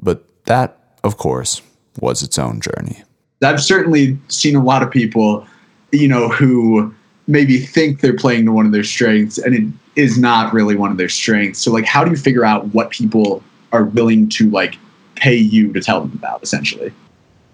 But 0.02 0.24
that, 0.46 0.78
of 1.04 1.18
course, 1.18 1.62
was 2.00 2.24
its 2.24 2.40
own 2.40 2.62
journey. 2.62 3.04
I've 3.44 3.62
certainly 3.62 4.18
seen 4.30 4.56
a 4.56 4.64
lot 4.64 4.84
of 4.84 4.90
people, 4.90 5.46
you 5.92 6.08
know, 6.08 6.30
who 6.30 6.96
maybe 7.28 7.60
think 7.60 8.00
they're 8.00 8.16
playing 8.16 8.46
to 8.46 8.54
one 8.54 8.66
of 8.66 8.72
their 8.72 8.86
strengths 8.86 9.38
and 9.38 9.54
it 9.54 10.02
is 10.02 10.18
not 10.18 10.54
really 10.54 10.78
one 10.78 10.92
of 10.92 10.98
their 10.98 11.10
strengths. 11.10 11.60
So 11.60 11.74
like 11.74 11.86
how 11.86 12.06
do 12.06 12.12
you 12.12 12.18
figure 12.18 12.46
out 12.46 12.68
what 12.74 12.92
people 12.92 13.44
are 13.74 13.84
willing 13.84 14.30
to 14.30 14.50
like 14.50 14.78
pay 15.16 15.36
you 15.36 15.74
to 15.74 15.82
tell 15.82 16.00
them 16.00 16.14
about 16.14 16.42
essentially? 16.42 16.94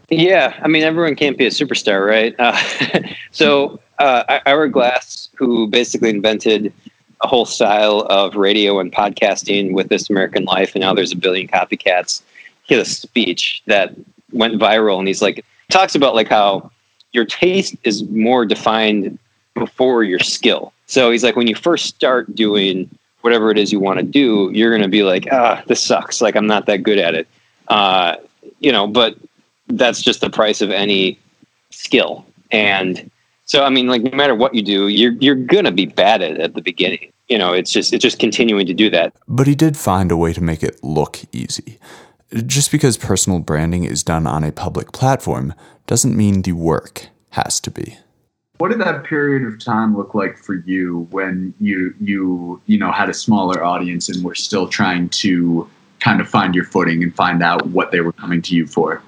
Yeah, 0.10 0.53
I 0.62 0.67
mean 0.67 0.84
everyone 0.84 1.15
can't 1.15 1.39
be 1.39 1.48
a 1.48 1.50
superstar, 1.50 2.08
right? 2.08 2.36
Uh, 2.38 2.56
so 3.32 3.79
uh, 3.98 4.39
Ira 4.46 4.70
Glass, 4.70 5.29
who 5.36 5.67
basically 5.67 6.12
invented 6.12 6.72
a 7.21 7.27
whole 7.27 7.45
style 7.45 8.01
of 8.09 8.36
radio 8.36 8.79
and 8.79 8.91
podcasting 8.91 9.74
with 9.74 9.89
This 9.89 10.09
American 10.09 10.45
Life, 10.45 10.75
and 10.75 10.81
now 10.81 10.93
there's 10.93 11.12
a 11.12 11.17
billion 11.17 11.47
copycats. 11.47 12.21
He 12.63 12.75
had 12.75 12.81
a 12.81 12.89
speech 12.89 13.63
that 13.65 13.93
went 14.31 14.59
viral, 14.59 15.00
and 15.00 15.07
he's 15.07 15.21
like, 15.21 15.43
talks 15.69 15.95
about 15.95 16.15
like 16.15 16.27
how 16.27 16.71
your 17.13 17.25
taste 17.25 17.75
is 17.83 18.03
more 18.09 18.45
defined 18.45 19.17
before 19.53 20.03
your 20.03 20.19
skill. 20.19 20.74
So 20.86 21.12
he's 21.12 21.24
like, 21.24 21.36
when 21.36 21.47
you 21.47 21.55
first 21.55 21.86
start 21.86 22.33
doing 22.36 22.89
whatever 23.21 23.51
it 23.51 23.57
is 23.57 23.71
you 23.71 23.79
want 23.79 24.00
to 24.00 24.05
do, 24.05 24.50
you're 24.53 24.69
going 24.69 24.83
to 24.83 24.88
be 24.88 25.03
like, 25.03 25.27
ah, 25.31 25.62
this 25.67 25.81
sucks. 25.83 26.21
Like 26.21 26.36
I'm 26.36 26.47
not 26.47 26.65
that 26.67 26.83
good 26.83 27.00
at 27.00 27.15
it. 27.15 27.27
Uh, 27.67 28.15
you 28.59 28.71
know, 28.71 28.88
but 28.88 29.17
that's 29.67 30.01
just 30.01 30.21
the 30.21 30.29
price 30.29 30.62
of 30.62 30.71
any 30.71 31.19
skill. 31.71 32.25
And 32.51 33.12
so, 33.48 33.63
I 33.63 33.70
mean, 33.70 33.88
like 33.88 34.04
no 34.04 34.12
matter 34.12 34.36
what 34.36 34.54
you 34.54 34.62
do, 34.62 34.89
you're 34.89 35.13
you're 35.13 35.36
gonna 35.36 35.72
be 35.72 35.86
bad 35.86 36.22
at 36.22 36.32
it 36.32 36.39
at 36.39 36.54
the 36.54 36.62
beginning. 36.62 37.12
You 37.30 37.38
know, 37.38 37.54
it's 37.54 37.72
just 37.72 37.94
it's 37.94 38.04
just 38.04 38.20
continuing 38.20 38.66
to 38.68 38.74
do 38.74 38.89
that. 38.89 39.13
But 39.27 39.48
he 39.48 39.56
did 39.56 39.77
find 39.77 40.12
a 40.12 40.18
way 40.18 40.34
to 40.34 40.44
make 40.44 40.63
it 40.63 40.84
look 40.84 41.20
easy. 41.32 41.80
Just 42.46 42.72
because 42.72 42.98
personal 42.98 43.39
branding 43.39 43.86
is 43.86 44.04
done 44.04 44.27
on 44.27 44.44
a 44.44 44.51
public 44.51 44.92
platform 44.92 45.54
doesn't 45.88 46.16
mean 46.16 46.42
the 46.42 46.51
work 46.51 47.08
has 47.32 47.62
to 47.62 47.72
be. 47.72 47.98
What 48.58 48.70
did 48.70 48.82
that 48.82 49.06
period 49.06 49.48
of 49.48 49.63
time 49.63 49.96
look 49.96 50.13
like 50.13 50.38
for 50.38 50.56
you 50.56 51.08
when 51.12 51.54
you 51.62 51.96
you 52.01 52.62
you 52.66 52.77
know 52.77 52.92
had 52.92 53.10
a 53.10 53.13
smaller 53.13 53.63
audience 53.63 54.10
and 54.10 54.25
were 54.25 54.36
still 54.36 54.68
trying 54.68 55.08
to 55.10 55.70
kind 56.00 56.20
of 56.20 56.27
find 56.27 56.54
your 56.54 56.66
footing 56.66 57.01
and 57.01 57.16
find 57.16 57.42
out 57.42 57.66
what 57.68 57.92
they 57.92 58.01
were 58.01 58.12
coming 58.12 58.42
to 58.42 58.56
you 58.56 58.68
for? 58.68 59.01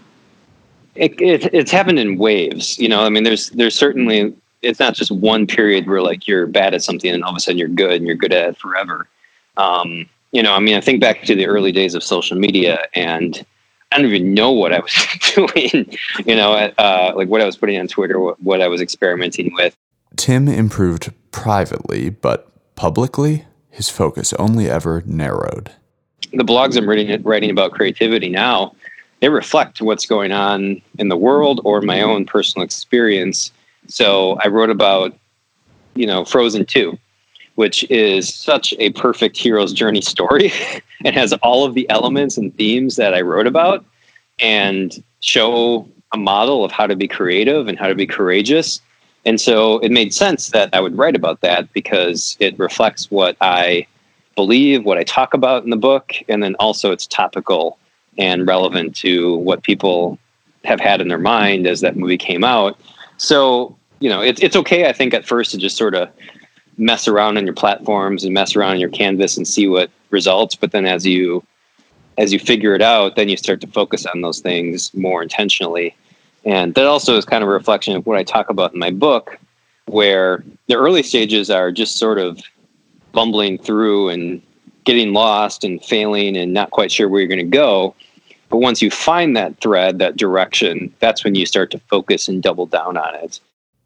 It, 0.96 1.20
it, 1.22 1.54
it's 1.54 1.72
happened 1.72 2.00
in 2.00 2.18
waves. 2.18 2.78
You 2.80 2.90
know, 2.90 3.04
I 3.04 3.10
mean, 3.10 3.24
there's 3.24 3.50
there's 3.52 3.76
certainly 3.76 4.36
it's 4.62 4.80
not 4.80 4.94
just 4.94 5.12
one 5.12 5.48
period 5.48 5.88
where 5.88 6.02
like 6.02 6.28
you're 6.28 6.48
bad 6.48 6.74
at 6.74 6.84
something 6.84 7.12
and 7.12 7.24
all 7.24 7.32
of 7.32 7.38
a 7.38 7.40
sudden 7.40 7.58
you're 7.58 7.68
good 7.68 7.94
and 7.94 8.08
you're 8.08 8.16
good 8.16 8.34
at 8.34 8.50
it 8.50 8.58
forever. 8.58 9.08
Um, 9.58 10.10
you 10.32 10.44
know, 10.44 10.54
I 10.54 10.60
mean, 10.60 10.76
I 10.76 10.82
think 10.82 11.02
back 11.02 11.24
to 11.24 11.36
the 11.36 11.48
early 11.48 11.72
days 11.72 11.96
of 11.96 12.04
social 12.04 12.38
media 12.38 12.86
and 12.94 13.46
I 13.92 13.98
don't 13.98 14.06
even 14.06 14.34
know 14.34 14.52
what 14.52 14.74
I 14.74 14.80
was 14.80 14.94
doing, 15.36 15.98
you 16.26 16.36
know, 16.36 16.54
uh, 16.54 17.14
like 17.16 17.28
what 17.28 17.42
I 17.42 17.46
was 17.46 17.58
putting 17.58 17.80
on 17.80 17.88
Twitter, 17.88 18.20
what, 18.20 18.42
what 18.42 18.62
I 18.62 18.68
was 18.68 18.82
experimenting 18.82 19.54
with. 19.56 19.76
Tim 20.16 20.48
improved 20.48 21.12
privately, 21.32 22.10
but 22.10 22.52
publicly, 22.76 23.46
his 23.70 23.90
focus 23.90 24.34
only 24.34 24.70
ever 24.70 25.02
narrowed. 25.06 25.72
The 26.32 26.44
blogs 26.44 26.78
I'm 26.78 26.88
writing, 26.88 27.22
writing 27.24 27.50
about 27.50 27.72
creativity 27.72 28.30
now, 28.30 28.76
they 29.22 29.30
reflect 29.30 29.82
what's 29.82 30.06
going 30.06 30.32
on 30.32 30.82
in 30.98 31.10
the 31.10 31.18
world 31.18 31.62
or 31.64 31.82
my 31.82 32.02
own 32.02 32.26
personal 32.26 32.64
experience. 32.64 33.52
So 33.88 34.38
I 34.44 34.48
wrote 34.48 34.70
about, 34.70 35.16
you 35.96 36.06
know, 36.06 36.26
Frozen 36.26 36.66
2 36.66 36.98
which 37.60 37.84
is 37.92 38.34
such 38.34 38.74
a 38.80 38.90
perfect 38.92 39.36
hero's 39.36 39.74
journey 39.74 40.00
story 40.00 40.50
and 41.04 41.14
has 41.14 41.34
all 41.44 41.66
of 41.66 41.74
the 41.74 41.90
elements 41.90 42.38
and 42.38 42.56
themes 42.56 42.96
that 42.96 43.14
I 43.14 43.20
wrote 43.20 43.48
about 43.48 43.84
and 44.40 45.04
show 45.20 45.86
a 46.14 46.18
model 46.18 46.64
of 46.64 46.72
how 46.72 46.88
to 46.88 46.96
be 46.96 47.06
creative 47.06 47.68
and 47.68 47.78
how 47.78 47.90
to 47.90 47.96
be 47.96 48.08
courageous. 48.08 48.80
And 49.26 49.42
so 49.42 49.80
it 49.80 49.92
made 49.92 50.14
sense 50.14 50.52
that 50.52 50.70
I 50.72 50.80
would 50.80 50.98
write 50.98 51.18
about 51.18 51.42
that 51.42 51.74
because 51.74 52.38
it 52.40 52.58
reflects 52.58 53.12
what 53.12 53.36
I 53.42 53.86
believe, 54.38 54.86
what 54.86 54.98
I 54.98 55.04
talk 55.04 55.34
about 55.34 55.66
in 55.66 55.70
the 55.70 55.76
book, 55.76 56.14
and 56.30 56.42
then 56.42 56.56
also 56.62 56.94
it's 56.94 57.08
topical 57.08 57.78
and 58.20 58.48
relevant 58.48 58.96
to 58.98 59.38
what 59.38 59.64
people 59.64 60.20
have 60.66 60.80
had 60.80 61.02
in 61.02 61.08
their 61.08 61.18
mind 61.18 61.66
as 61.66 61.82
that 61.82 61.96
movie 61.96 62.18
came 62.18 62.44
out. 62.44 62.78
So, 63.18 63.76
you 64.00 64.10
know, 64.10 64.22
it's 64.22 64.42
it's 64.42 64.56
okay, 64.56 64.88
I 64.88 64.94
think, 64.94 65.14
at 65.16 65.26
first 65.26 65.52
to 65.52 65.58
just 65.58 65.78
sort 65.78 65.96
of 65.96 66.10
mess 66.80 67.08
around 67.08 67.38
on 67.38 67.46
your 67.46 67.54
platforms 67.54 68.24
and 68.24 68.34
mess 68.34 68.56
around 68.56 68.72
on 68.72 68.80
your 68.80 68.90
canvas 68.90 69.36
and 69.36 69.48
see 69.48 69.68
what 69.68 69.92
results 70.10 70.56
but 70.56 70.72
then 70.72 70.86
as 70.86 71.06
you 71.06 71.44
as 72.18 72.32
you 72.34 72.40
figure 72.40 72.74
it 72.74 72.82
out 72.82 73.16
then 73.16 73.28
you 73.28 73.36
start 73.36 73.60
to 73.62 73.68
focus 73.68 74.06
on 74.06 74.22
those 74.22 74.40
things 74.40 74.94
more 74.94 75.22
intentionally 75.22 75.96
and 76.46 76.74
that 76.76 76.86
also 76.86 77.18
is 77.18 77.26
kind 77.26 77.44
of 77.44 77.50
a 77.50 77.52
reflection 77.52 77.96
of 77.96 78.06
what 78.06 78.18
i 78.18 78.24
talk 78.24 78.50
about 78.50 78.74
in 78.74 78.80
my 78.80 78.90
book 78.90 79.38
where 79.88 80.44
the 80.68 80.76
early 80.76 81.04
stages 81.04 81.50
are 81.50 81.72
just 81.72 81.98
sort 81.98 82.18
of 82.18 82.40
bumbling 83.12 83.58
through 83.58 84.10
and 84.10 84.42
getting 84.86 85.12
lost 85.12 85.64
and 85.64 85.84
failing 85.84 86.38
and 86.38 86.54
not 86.54 86.72
quite 86.72 86.92
sure 86.92 87.10
where 87.10 87.20
you're 87.20 87.28
going 87.28 87.40
to 87.40 87.44
go 87.44 87.94
but 88.50 88.58
once 88.58 88.82
you 88.82 88.92
find 88.92 89.36
that 89.36 89.60
thread 89.62 90.00
that 90.00 90.18
direction 90.18 90.94
that's 91.00 91.24
when 91.24 91.36
you 91.36 91.46
start 91.46 91.72
to 91.72 91.80
focus 91.80 92.28
and 92.28 92.44
double 92.44 92.66
down 92.66 92.98
on 92.98 93.16
it 93.16 93.40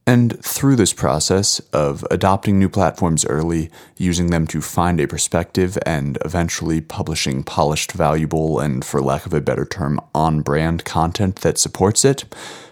and 0.06 0.44
through 0.44 0.76
this 0.76 0.92
process 0.92 1.60
of 1.72 2.06
adopting 2.12 2.60
new 2.60 2.68
platforms 2.68 3.26
early, 3.26 3.70
using 3.98 4.32
them 4.32 4.46
to 4.48 4.62
find 4.62 5.00
a 5.00 5.08
perspective, 5.08 5.78
and 5.86 6.18
eventually 6.26 6.82
publishing 6.82 7.42
polished, 7.42 7.94
valuable, 7.94 8.60
and 8.60 8.84
for 8.84 9.02
lack 9.02 9.26
of 9.26 9.34
a 9.34 9.40
better 9.40 9.66
term, 9.66 10.02
on 10.14 10.42
brand 10.42 10.84
content 10.84 11.38
that 11.38 11.58
supports 11.58 12.04
it, 12.04 12.26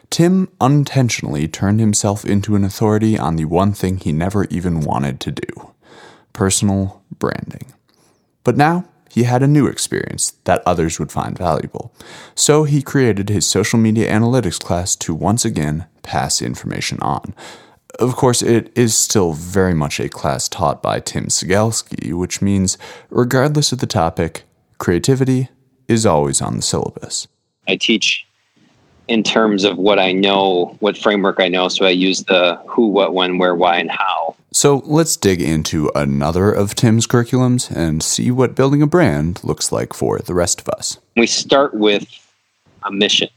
Tim 0.09 0.49
unintentionally 0.59 1.47
turned 1.47 1.79
himself 1.79 2.25
into 2.25 2.55
an 2.55 2.65
authority 2.65 3.17
on 3.17 3.37
the 3.37 3.45
one 3.45 3.71
thing 3.71 3.97
he 3.97 4.11
never 4.11 4.43
even 4.45 4.81
wanted 4.81 5.21
to 5.21 5.31
do 5.31 5.71
personal 6.33 7.01
branding. 7.17 7.71
But 8.43 8.57
now, 8.57 8.85
he 9.13 9.23
had 9.23 9.43
a 9.43 9.47
new 9.47 9.67
experience 9.67 10.31
that 10.45 10.63
others 10.65 10.97
would 10.97 11.11
find 11.11 11.37
valuable. 11.37 11.93
So 12.33 12.63
he 12.63 12.81
created 12.81 13.27
his 13.27 13.45
social 13.45 13.77
media 13.77 14.09
analytics 14.09 14.57
class 14.57 14.95
to 14.97 15.13
once 15.13 15.43
again 15.43 15.85
pass 16.01 16.41
information 16.41 16.97
on. 17.01 17.35
Of 17.99 18.15
course, 18.15 18.41
it 18.41 18.71
is 18.73 18.95
still 18.95 19.33
very 19.33 19.73
much 19.73 19.99
a 19.99 20.07
class 20.07 20.47
taught 20.47 20.81
by 20.81 21.01
Tim 21.01 21.25
Cigelske, 21.25 22.13
which 22.13 22.41
means, 22.41 22.77
regardless 23.09 23.73
of 23.73 23.79
the 23.79 23.85
topic, 23.85 24.43
creativity 24.77 25.49
is 25.89 26.05
always 26.05 26.41
on 26.41 26.55
the 26.55 26.61
syllabus. 26.61 27.27
I 27.67 27.75
teach 27.75 28.25
in 29.09 29.23
terms 29.23 29.65
of 29.65 29.77
what 29.77 29.99
I 29.99 30.13
know, 30.13 30.77
what 30.79 30.97
framework 30.97 31.41
I 31.41 31.49
know. 31.49 31.67
So 31.67 31.85
I 31.85 31.89
use 31.89 32.23
the 32.23 32.55
who, 32.65 32.87
what, 32.87 33.13
when, 33.13 33.37
where, 33.37 33.55
why, 33.55 33.75
and 33.75 33.91
how. 33.91 34.37
So 34.53 34.83
let's 34.85 35.15
dig 35.15 35.41
into 35.41 35.89
another 35.95 36.51
of 36.51 36.75
Tim's 36.75 37.07
curriculums 37.07 37.73
and 37.73 38.03
see 38.03 38.31
what 38.31 38.53
building 38.53 38.81
a 38.81 38.87
brand 38.87 39.41
looks 39.43 39.71
like 39.71 39.93
for 39.93 40.19
the 40.19 40.33
rest 40.33 40.59
of 40.59 40.67
us. 40.67 40.97
We 41.15 41.25
start 41.25 41.73
with 41.73 42.05
a 42.83 42.91
mission. 42.91 43.29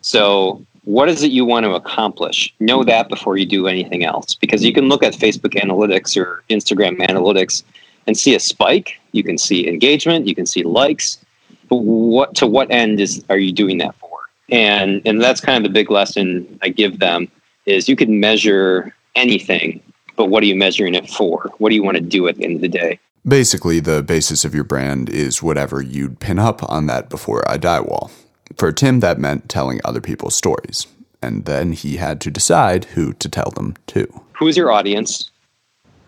So, 0.00 0.64
what 0.84 1.08
is 1.08 1.22
it 1.22 1.30
you 1.30 1.44
want 1.44 1.64
to 1.64 1.74
accomplish? 1.74 2.52
Know 2.60 2.84
that 2.84 3.08
before 3.08 3.36
you 3.36 3.46
do 3.46 3.66
anything 3.66 4.04
else. 4.04 4.34
Because 4.34 4.64
you 4.64 4.72
can 4.72 4.88
look 4.88 5.02
at 5.02 5.14
Facebook 5.14 5.54
analytics 5.54 6.16
or 6.16 6.42
Instagram 6.50 6.98
analytics 6.98 7.62
and 8.06 8.16
see 8.16 8.34
a 8.34 8.40
spike. 8.40 9.00
You 9.12 9.22
can 9.22 9.38
see 9.38 9.66
engagement, 9.68 10.26
you 10.26 10.34
can 10.34 10.46
see 10.46 10.62
likes. 10.62 11.18
But 11.68 11.76
what 11.76 12.34
to 12.36 12.46
what 12.46 12.70
end 12.70 13.00
is 13.00 13.24
are 13.30 13.38
you 13.38 13.52
doing 13.52 13.78
that 13.78 13.94
for? 13.96 14.18
And 14.50 15.02
and 15.04 15.20
that's 15.20 15.40
kind 15.40 15.58
of 15.58 15.70
the 15.70 15.74
big 15.74 15.90
lesson 15.90 16.58
I 16.62 16.68
give 16.68 16.98
them 16.98 17.28
is 17.66 17.88
you 17.88 17.96
can 17.96 18.20
measure 18.20 18.94
anything, 19.14 19.80
but 20.16 20.26
what 20.26 20.42
are 20.42 20.46
you 20.46 20.56
measuring 20.56 20.94
it 20.94 21.08
for? 21.08 21.50
What 21.58 21.70
do 21.70 21.74
you 21.74 21.82
want 21.82 21.96
to 21.96 22.02
do 22.02 22.28
at 22.28 22.36
the 22.36 22.44
end 22.44 22.56
of 22.56 22.60
the 22.60 22.68
day? 22.68 22.98
Basically, 23.26 23.80
the 23.80 24.02
basis 24.02 24.44
of 24.44 24.54
your 24.54 24.64
brand 24.64 25.08
is 25.08 25.42
whatever 25.42 25.80
you'd 25.80 26.20
pin 26.20 26.38
up 26.38 26.62
on 26.70 26.86
that 26.86 27.08
before 27.08 27.48
I 27.50 27.56
die 27.56 27.80
wall. 27.80 28.10
For 28.56 28.70
Tim, 28.70 29.00
that 29.00 29.18
meant 29.18 29.48
telling 29.48 29.80
other 29.84 30.00
people's 30.00 30.36
stories. 30.36 30.86
And 31.22 31.46
then 31.46 31.72
he 31.72 31.96
had 31.96 32.20
to 32.22 32.30
decide 32.30 32.84
who 32.84 33.14
to 33.14 33.28
tell 33.28 33.50
them 33.54 33.76
to. 33.88 34.06
Who's 34.38 34.56
your 34.58 34.70
audience? 34.70 35.30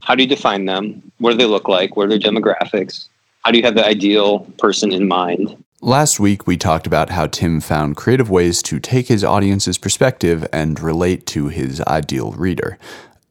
How 0.01 0.15
do 0.15 0.23
you 0.23 0.29
define 0.29 0.67
them? 0.67 1.11
What 1.19 1.31
do 1.31 1.39
they 1.39 1.47
look 1.47 1.69
like? 1.69 1.97
What 1.97 2.07
are 2.07 2.11
their 2.11 2.19
demographics? 2.19 3.09
How 3.43 3.51
do 3.51 3.59
you 3.59 3.65
have 3.65 3.77
the 3.77 3.87
ideal 3.87 4.41
person 4.59 4.93
in 4.93 5.09
mind? 5.09 5.57
Last 5.81 6.21
week, 6.21 6.47
we 6.47 6.57
talked 6.57 6.87
about 6.87 7.11
how 7.11 7.27
Tim 7.27 7.61
found 7.61 7.97
creative 7.97 8.29
ways 8.29 8.63
to 8.63 8.79
take 8.79 9.09
his 9.09 9.23
audience's 9.23 9.79
perspective 9.79 10.47
and 10.53 10.81
relate 10.81 11.27
to 11.27 11.49
his 11.49 11.81
ideal 11.83 12.33
reader. 12.33 12.79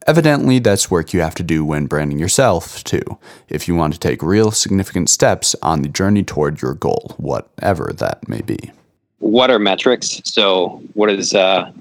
Evidently, 0.06 0.60
that's 0.60 0.88
work 0.88 1.12
you 1.12 1.20
have 1.20 1.34
to 1.34 1.42
do 1.42 1.64
when 1.64 1.86
branding 1.86 2.18
yourself, 2.18 2.84
too, 2.84 3.02
if 3.48 3.66
you 3.66 3.74
want 3.74 3.92
to 3.92 3.98
take 3.98 4.22
real 4.22 4.52
significant 4.52 5.10
steps 5.10 5.56
on 5.62 5.82
the 5.82 5.88
journey 5.88 6.22
toward 6.22 6.62
your 6.62 6.74
goal, 6.74 7.14
whatever 7.16 7.92
that 7.96 8.28
may 8.28 8.40
be. 8.40 8.70
What 9.18 9.50
are 9.50 9.58
metrics? 9.58 10.20
So, 10.24 10.80
what 10.94 11.10
is 11.10 11.34
uh, 11.34 11.72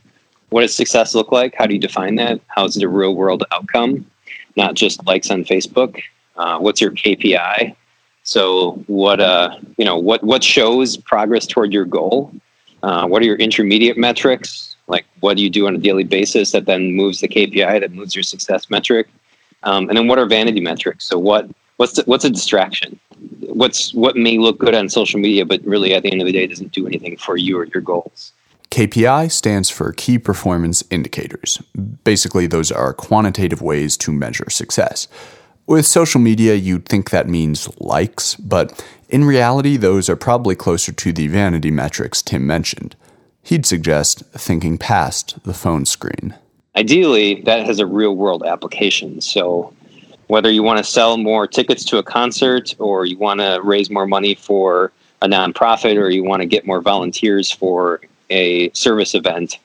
what 0.49 0.61
does 0.61 0.75
success 0.75 1.13
look 1.13 1.31
like? 1.31 1.53
How 1.55 1.67
do 1.67 1.75
you 1.75 1.79
define 1.79 2.15
that? 2.15 2.41
How 2.47 2.65
is 2.65 2.77
it 2.77 2.83
a 2.83 2.87
real 2.87 3.13
world 3.13 3.43
outcome, 3.51 4.05
not 4.55 4.73
just 4.73 5.05
likes 5.05 5.29
on 5.29 5.43
Facebook? 5.43 6.01
Uh, 6.35 6.57
what's 6.57 6.81
your 6.81 6.91
KPI? 6.91 7.75
So, 8.23 8.71
what 8.87 9.19
uh, 9.19 9.57
you 9.77 9.85
know, 9.85 9.97
what 9.97 10.23
what 10.23 10.43
shows 10.43 10.97
progress 10.97 11.45
toward 11.45 11.73
your 11.73 11.85
goal? 11.85 12.31
Uh, 12.81 13.05
what 13.05 13.21
are 13.21 13.25
your 13.25 13.37
intermediate 13.37 13.97
metrics? 13.97 14.74
Like 14.87 15.05
what 15.19 15.37
do 15.37 15.43
you 15.43 15.49
do 15.49 15.67
on 15.67 15.75
a 15.75 15.77
daily 15.77 16.03
basis 16.03 16.51
that 16.51 16.65
then 16.65 16.93
moves 16.93 17.21
the 17.21 17.27
KPI 17.27 17.79
that 17.79 17.91
moves 17.91 18.15
your 18.15 18.23
success 18.23 18.69
metric, 18.69 19.07
um, 19.63 19.89
and 19.89 19.97
then 19.97 20.07
what 20.07 20.19
are 20.19 20.25
vanity 20.25 20.61
metrics? 20.61 21.05
So 21.05 21.17
what 21.17 21.49
what's 21.77 21.93
the, 21.93 22.03
what's 22.03 22.25
a 22.25 22.29
distraction? 22.29 22.99
What's 23.41 23.93
what 23.93 24.15
may 24.15 24.37
look 24.37 24.59
good 24.59 24.75
on 24.75 24.89
social 24.89 25.19
media, 25.19 25.45
but 25.45 25.63
really 25.63 25.93
at 25.93 26.03
the 26.03 26.11
end 26.11 26.21
of 26.21 26.27
the 26.27 26.33
day 26.33 26.47
doesn't 26.47 26.71
do 26.71 26.87
anything 26.87 27.17
for 27.17 27.37
you 27.37 27.57
or 27.57 27.65
your 27.65 27.81
goals. 27.81 28.31
KPI 28.71 29.31
stands 29.31 29.69
for 29.69 29.93
Key 29.93 30.19
Performance 30.19 30.83
Indicators. 30.89 31.61
Basically, 32.03 32.47
those 32.47 32.71
are 32.71 32.93
quantitative 32.93 33.61
ways 33.61 33.95
to 33.97 34.11
measure 34.11 34.49
success. 34.49 35.07
With 35.67 35.85
social 35.85 36.19
media, 36.19 36.55
you'd 36.55 36.85
think 36.85 37.09
that 37.09 37.27
means 37.27 37.69
likes, 37.79 38.35
but 38.35 38.85
in 39.09 39.23
reality, 39.23 39.77
those 39.77 40.09
are 40.09 40.15
probably 40.15 40.55
closer 40.55 40.91
to 40.91 41.13
the 41.13 41.27
vanity 41.27 41.71
metrics 41.71 42.21
Tim 42.21 42.45
mentioned. 42.45 42.95
He'd 43.45 43.67
suggest 43.67 44.23
thinking 44.31 44.79
past 44.79 45.41
the 45.43 45.53
phone 45.53 45.85
screen. 45.85 46.33
Ideally, 46.75 47.41
that 47.43 47.63
has 47.67 47.77
a 47.77 47.85
real 47.85 48.15
world 48.15 48.43
application. 48.43 49.21
So, 49.21 49.71
whether 50.25 50.49
you 50.49 50.63
want 50.63 50.79
to 50.79 50.83
sell 50.83 51.17
more 51.17 51.45
tickets 51.45 51.85
to 51.85 51.99
a 51.99 52.03
concert, 52.03 52.73
or 52.79 53.05
you 53.05 53.19
want 53.19 53.41
to 53.41 53.61
raise 53.63 53.91
more 53.91 54.07
money 54.07 54.33
for 54.33 54.91
a 55.21 55.27
nonprofit, 55.27 55.95
or 55.95 56.09
you 56.09 56.23
want 56.23 56.41
to 56.41 56.47
get 56.47 56.65
more 56.65 56.81
volunteers 56.81 57.51
for 57.51 58.01
a 58.31 58.71
service 58.71 59.13
event, 59.13 59.59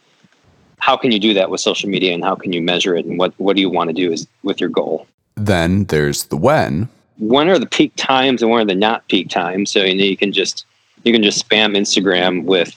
how 0.78 0.94
can 0.94 1.10
you 1.10 1.18
do 1.18 1.32
that 1.32 1.50
with 1.50 1.62
social 1.62 1.88
media 1.88 2.12
and 2.12 2.22
how 2.22 2.34
can 2.34 2.52
you 2.52 2.60
measure 2.60 2.94
it? 2.94 3.06
And 3.06 3.18
what, 3.18 3.32
what 3.38 3.56
do 3.56 3.62
you 3.62 3.70
want 3.70 3.88
to 3.88 3.94
do 3.94 4.12
is, 4.12 4.28
with 4.42 4.60
your 4.60 4.68
goal? 4.68 5.06
Then 5.36 5.84
there's 5.84 6.24
the 6.24 6.36
when. 6.36 6.90
When 7.18 7.48
are 7.48 7.58
the 7.58 7.66
peak 7.66 7.92
times 7.96 8.42
and 8.42 8.50
when 8.50 8.60
are 8.60 8.66
the 8.66 8.74
not 8.74 9.08
peak 9.08 9.30
times? 9.30 9.70
So 9.70 9.82
you 9.84 9.94
know 9.94 10.04
you 10.04 10.18
can 10.18 10.34
just 10.34 10.66
you 11.04 11.14
can 11.14 11.22
just 11.22 11.48
spam 11.48 11.76
Instagram 11.76 12.44
with 12.44 12.74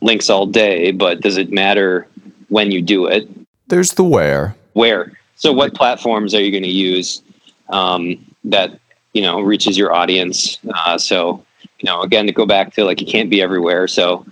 links 0.00 0.30
all 0.30 0.46
day, 0.46 0.92
but 0.92 1.20
does 1.20 1.36
it 1.36 1.50
matter 1.50 2.06
when 2.48 2.70
you 2.70 2.82
do 2.82 3.06
it? 3.06 3.28
There's 3.68 3.92
the 3.92 4.04
where. 4.04 4.56
Where? 4.72 5.12
So, 5.36 5.52
what 5.52 5.74
platforms 5.74 6.34
are 6.34 6.42
you 6.42 6.50
going 6.50 6.64
to 6.64 6.68
use 6.68 7.22
um, 7.70 8.24
that 8.44 8.78
you 9.12 9.22
know 9.22 9.40
reaches 9.40 9.78
your 9.78 9.92
audience? 9.92 10.58
Uh, 10.68 10.98
so, 10.98 11.44
you 11.78 11.86
know, 11.86 12.02
again, 12.02 12.26
to 12.26 12.32
go 12.32 12.46
back 12.46 12.74
to 12.74 12.84
like 12.84 13.00
you 13.00 13.06
can't 13.06 13.30
be 13.30 13.40
everywhere. 13.40 13.88
So, 13.88 14.26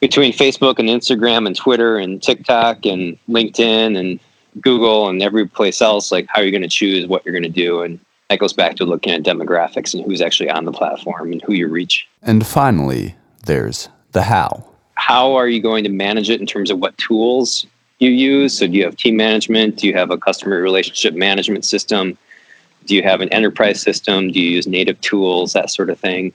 between 0.00 0.32
Facebook 0.32 0.78
and 0.78 0.88
Instagram 0.88 1.46
and 1.46 1.54
Twitter 1.54 1.98
and 1.98 2.22
TikTok 2.22 2.84
and 2.86 3.18
LinkedIn 3.28 3.98
and 3.98 4.20
Google 4.60 5.08
and 5.08 5.22
every 5.22 5.46
place 5.46 5.80
else, 5.80 6.10
like 6.10 6.26
how 6.28 6.40
are 6.40 6.44
you 6.44 6.50
going 6.50 6.62
to 6.62 6.68
choose 6.68 7.06
what 7.06 7.24
you're 7.24 7.32
going 7.32 7.42
to 7.42 7.48
do? 7.48 7.82
And 7.82 8.00
that 8.28 8.38
goes 8.38 8.52
back 8.52 8.76
to 8.76 8.84
looking 8.84 9.12
at 9.12 9.22
demographics 9.22 9.94
and 9.94 10.04
who's 10.04 10.20
actually 10.20 10.50
on 10.50 10.64
the 10.64 10.72
platform 10.72 11.32
and 11.32 11.42
who 11.42 11.52
you 11.52 11.68
reach. 11.68 12.08
And 12.22 12.46
finally, 12.46 13.16
there's 13.44 13.88
the 14.12 14.24
how. 14.24 14.67
How 14.98 15.36
are 15.36 15.46
you 15.46 15.62
going 15.62 15.84
to 15.84 15.90
manage 15.90 16.28
it 16.28 16.40
in 16.40 16.46
terms 16.46 16.72
of 16.72 16.80
what 16.80 16.98
tools 16.98 17.64
you 18.00 18.10
use? 18.10 18.58
So, 18.58 18.66
do 18.66 18.72
you 18.72 18.84
have 18.84 18.96
team 18.96 19.16
management? 19.16 19.76
Do 19.76 19.86
you 19.86 19.94
have 19.94 20.10
a 20.10 20.18
customer 20.18 20.60
relationship 20.60 21.14
management 21.14 21.64
system? 21.64 22.18
Do 22.84 22.96
you 22.96 23.04
have 23.04 23.20
an 23.20 23.28
enterprise 23.28 23.80
system? 23.80 24.32
Do 24.32 24.40
you 24.40 24.50
use 24.50 24.66
native 24.66 25.00
tools? 25.00 25.52
That 25.52 25.70
sort 25.70 25.88
of 25.88 26.00
thing. 26.00 26.32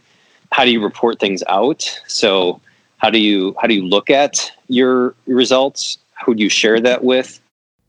How 0.53 0.63
do 0.63 0.71
you 0.71 0.81
report 0.81 1.19
things 1.19 1.43
out? 1.49 1.83
So, 2.07 2.61
how 2.99 3.09
do 3.09 3.19
you 3.19 3.53
how 3.59 3.67
do 3.67 3.73
you 3.73 3.85
look 3.85 4.09
at 4.09 4.49
your 4.69 5.13
results? 5.27 5.97
Who 6.25 6.33
do 6.33 6.41
you 6.41 6.49
share 6.49 6.79
that 6.79 7.03
with? 7.03 7.41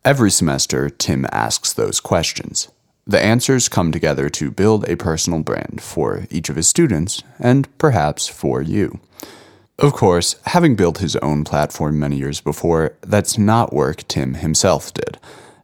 Every 0.04 0.30
semester, 0.30 0.90
Tim 0.90 1.24
asks 1.30 1.72
those 1.72 2.00
questions. 2.00 2.68
The 3.06 3.22
answers 3.22 3.68
come 3.68 3.92
together 3.92 4.28
to 4.30 4.50
build 4.50 4.88
a 4.88 4.96
personal 4.96 5.38
brand 5.38 5.80
for 5.80 6.26
each 6.30 6.48
of 6.48 6.56
his 6.56 6.66
students 6.66 7.22
and 7.38 7.68
perhaps 7.78 8.26
for 8.26 8.60
you. 8.60 8.98
Of 9.78 9.92
course, 9.92 10.36
having 10.46 10.76
built 10.76 10.98
his 10.98 11.16
own 11.16 11.44
platform 11.44 11.98
many 11.98 12.16
years 12.16 12.40
before, 12.40 12.94
that's 13.00 13.36
not 13.36 13.72
work 13.72 14.06
Tim 14.06 14.34
himself 14.34 14.94
did, 14.94 15.18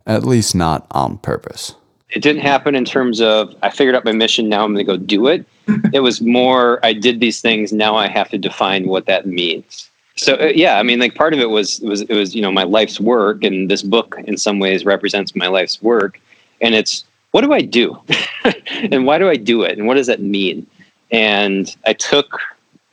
at 0.04 0.24
least 0.24 0.54
not 0.54 0.86
on 0.90 1.18
purpose. 1.18 1.76
It 2.10 2.22
didn't 2.22 2.42
happen 2.42 2.74
in 2.74 2.84
terms 2.84 3.20
of 3.20 3.54
I 3.62 3.70
figured 3.70 3.94
out 3.94 4.04
my 4.04 4.12
mission, 4.12 4.48
now 4.48 4.64
I'm 4.64 4.74
going 4.74 4.84
to 4.84 4.92
go 4.92 4.96
do 4.96 5.28
it. 5.28 5.46
it 5.92 6.00
was 6.00 6.20
more 6.20 6.84
I 6.84 6.92
did 6.92 7.20
these 7.20 7.40
things, 7.40 7.72
now 7.72 7.94
I 7.94 8.08
have 8.08 8.28
to 8.30 8.38
define 8.38 8.88
what 8.88 9.06
that 9.06 9.26
means. 9.26 9.88
So 10.16 10.34
uh, 10.34 10.52
yeah, 10.54 10.78
I 10.78 10.82
mean, 10.82 10.98
like 10.98 11.14
part 11.14 11.32
of 11.32 11.40
it 11.40 11.50
was 11.50 11.80
was 11.80 12.02
it 12.02 12.12
was 12.12 12.34
you 12.34 12.42
know 12.42 12.52
my 12.52 12.64
life's 12.64 13.00
work, 13.00 13.44
and 13.44 13.70
this 13.70 13.82
book 13.82 14.16
in 14.24 14.36
some 14.36 14.58
ways 14.58 14.84
represents 14.84 15.34
my 15.36 15.46
life's 15.46 15.80
work, 15.80 16.20
and 16.60 16.74
it's 16.74 17.04
what 17.30 17.42
do 17.42 17.52
I 17.52 17.62
do, 17.62 17.96
and 18.90 19.06
why 19.06 19.18
do 19.18 19.30
I 19.30 19.36
do 19.36 19.62
it, 19.62 19.78
and 19.78 19.86
what 19.86 19.94
does 19.94 20.08
that 20.08 20.20
mean? 20.20 20.66
And 21.12 21.74
I 21.86 21.92
took 21.92 22.40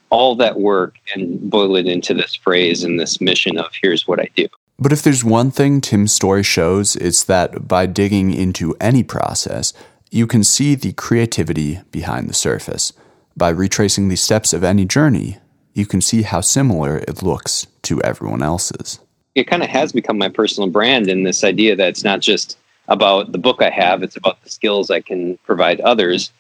all 0.10 0.36
that 0.36 0.60
work 0.60 0.96
and 1.14 1.50
boil 1.50 1.76
it 1.76 1.88
into 1.88 2.14
this 2.14 2.36
phrase 2.36 2.84
and 2.84 3.00
this 3.00 3.20
mission 3.20 3.58
of 3.58 3.72
here's 3.82 4.08
what 4.08 4.20
I 4.20 4.30
do. 4.36 4.48
But 4.80 4.94
if 4.94 5.02
there's 5.02 5.24
one 5.24 5.52
thing 5.52 5.82
Tim's 5.82 6.14
story 6.14 6.44
shows, 6.44 6.96
it's 6.96 7.24
that 7.24 7.68
by 7.68 7.88
digging 7.88 8.32
into 8.32 8.76
any 8.80 9.04
process, 9.04 9.74
you 10.12 10.28
can 10.28 10.44
see 10.44 10.76
the 10.76 10.94
creativity 10.94 11.80
behind 11.92 12.30
the 12.30 12.34
surface. 12.34 12.94
By 13.36 13.50
retracing 13.50 14.08
the 14.08 14.16
steps 14.16 14.54
of 14.54 14.64
any 14.64 14.86
journey, 14.86 15.38
you 15.74 15.86
can 15.86 16.02
see 16.02 16.22
how 16.22 16.42
similar 16.42 16.98
it 17.00 17.22
looks 17.22 17.68
to 17.84 18.02
everyone 18.02 18.42
else's. 18.42 19.00
It 19.36 19.46
kind 19.46 19.64
of 19.64 19.70
has 19.70 19.92
become 19.92 20.18
my 20.18 20.30
personal 20.30 20.70
brand 20.70 21.08
in 21.08 21.24
this 21.24 21.44
idea 21.44 21.76
that 21.76 21.90
it's 21.90 22.04
not 22.04 22.20
just 22.20 22.58
about 22.88 23.32
the 23.32 23.38
book 23.38 23.62
I 23.62 23.70
have, 23.70 24.02
it's 24.02 24.16
about 24.16 24.42
the 24.44 24.50
skills 24.50 24.90
I 24.90 25.02
can 25.02 25.38
provide 25.40 25.82
others 25.82 26.32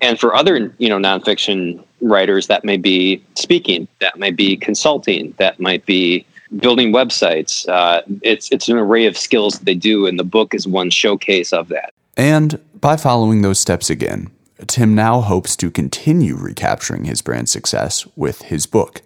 and 0.00 0.18
for 0.18 0.34
other 0.34 0.74
you 0.78 0.88
know 0.88 0.98
nonfiction 0.98 1.82
writers 2.00 2.46
that 2.48 2.64
may 2.64 2.76
be 2.76 3.22
speaking 3.34 3.88
that 4.00 4.18
might 4.18 4.36
be 4.36 4.56
consulting 4.56 5.34
that 5.38 5.58
might 5.58 5.84
be 5.86 6.26
building 6.56 6.92
websites. 6.92 7.68
Uh, 7.68 8.02
it's 8.22 8.50
it's 8.52 8.68
an 8.68 8.76
array 8.76 9.06
of 9.06 9.16
skills 9.16 9.58
that 9.58 9.64
they 9.64 9.74
do 9.74 10.06
and 10.06 10.18
the 10.18 10.24
book 10.24 10.54
is 10.54 10.68
one 10.68 10.90
showcase 10.90 11.52
of 11.52 11.68
that. 11.68 11.92
And 12.16 12.60
by 12.80 12.96
following 12.96 13.42
those 13.42 13.58
steps 13.58 13.90
again 13.90 14.30
tim 14.66 14.94
now 14.94 15.20
hopes 15.20 15.56
to 15.56 15.70
continue 15.70 16.36
recapturing 16.36 17.04
his 17.04 17.20
brand 17.20 17.48
success 17.48 18.06
with 18.16 18.42
his 18.42 18.66
book 18.66 19.02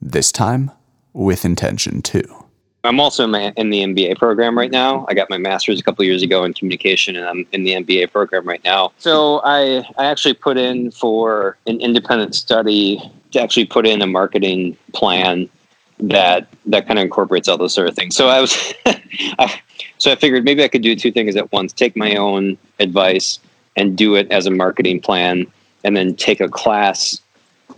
this 0.00 0.30
time 0.30 0.70
with 1.12 1.44
intention 1.44 2.02
too 2.02 2.41
I'm 2.84 2.98
also 2.98 3.24
in, 3.24 3.30
my, 3.30 3.52
in, 3.56 3.70
the 3.70 3.82
MBA 3.82 4.18
program 4.18 4.58
right 4.58 4.70
now. 4.70 5.06
I 5.08 5.14
got 5.14 5.30
my 5.30 5.38
master's 5.38 5.78
a 5.78 5.82
couple 5.82 6.04
years 6.04 6.22
ago 6.22 6.42
in 6.44 6.52
communication, 6.52 7.14
and 7.14 7.26
I'm 7.26 7.46
in 7.52 7.62
the 7.62 7.72
MBA 7.74 8.10
program 8.10 8.46
right 8.46 8.62
now. 8.64 8.92
So 8.98 9.40
I, 9.44 9.86
I 9.98 10.06
actually 10.06 10.34
put 10.34 10.56
in 10.56 10.90
for 10.90 11.56
an 11.66 11.80
independent 11.80 12.34
study 12.34 13.00
to 13.30 13.40
actually 13.40 13.66
put 13.66 13.86
in 13.86 14.02
a 14.02 14.06
marketing 14.06 14.76
plan 14.92 15.48
that 16.00 16.48
that 16.66 16.86
kind 16.88 16.98
of 16.98 17.04
incorporates 17.04 17.48
all 17.48 17.56
those 17.56 17.72
sort 17.72 17.88
of 17.88 17.94
things. 17.94 18.16
So 18.16 18.28
I 18.28 18.40
was, 18.40 18.74
I, 18.86 19.60
so 19.98 20.10
I 20.10 20.16
figured 20.16 20.44
maybe 20.44 20.64
I 20.64 20.68
could 20.68 20.82
do 20.82 20.96
two 20.96 21.12
things 21.12 21.36
at 21.36 21.52
once: 21.52 21.72
take 21.72 21.96
my 21.96 22.16
own 22.16 22.58
advice 22.80 23.38
and 23.76 23.96
do 23.96 24.16
it 24.16 24.30
as 24.32 24.46
a 24.46 24.50
marketing 24.50 25.00
plan, 25.00 25.46
and 25.84 25.96
then 25.96 26.16
take 26.16 26.40
a 26.40 26.48
class 26.48 27.20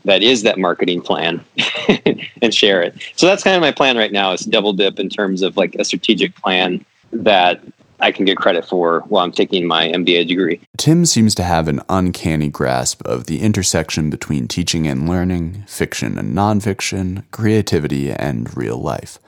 that 0.04 0.22
is 0.22 0.42
that 0.42 0.58
marketing 0.58 1.00
plan 1.00 1.44
and 2.42 2.54
share 2.54 2.82
it. 2.82 2.94
So 3.16 3.26
that's 3.26 3.42
kind 3.42 3.56
of 3.56 3.60
my 3.60 3.72
plan 3.72 3.96
right 3.96 4.12
now 4.12 4.32
is 4.32 4.42
double 4.42 4.72
dip 4.72 4.98
in 4.98 5.08
terms 5.08 5.42
of 5.42 5.56
like 5.56 5.74
a 5.76 5.84
strategic 5.84 6.34
plan 6.36 6.84
that 7.12 7.60
I 8.00 8.12
can 8.12 8.24
get 8.24 8.36
credit 8.36 8.66
for 8.66 9.00
while 9.08 9.24
I'm 9.24 9.32
taking 9.32 9.66
my 9.66 9.88
MBA 9.88 10.28
degree. 10.28 10.60
Tim 10.76 11.06
seems 11.06 11.34
to 11.36 11.42
have 11.42 11.68
an 11.68 11.80
uncanny 11.88 12.48
grasp 12.48 13.02
of 13.06 13.26
the 13.26 13.40
intersection 13.40 14.10
between 14.10 14.48
teaching 14.48 14.86
and 14.86 15.08
learning, 15.08 15.64
fiction 15.66 16.18
and 16.18 16.36
nonfiction, 16.36 17.24
creativity 17.30 18.10
and 18.10 18.54
real 18.56 18.78
life. 18.78 19.18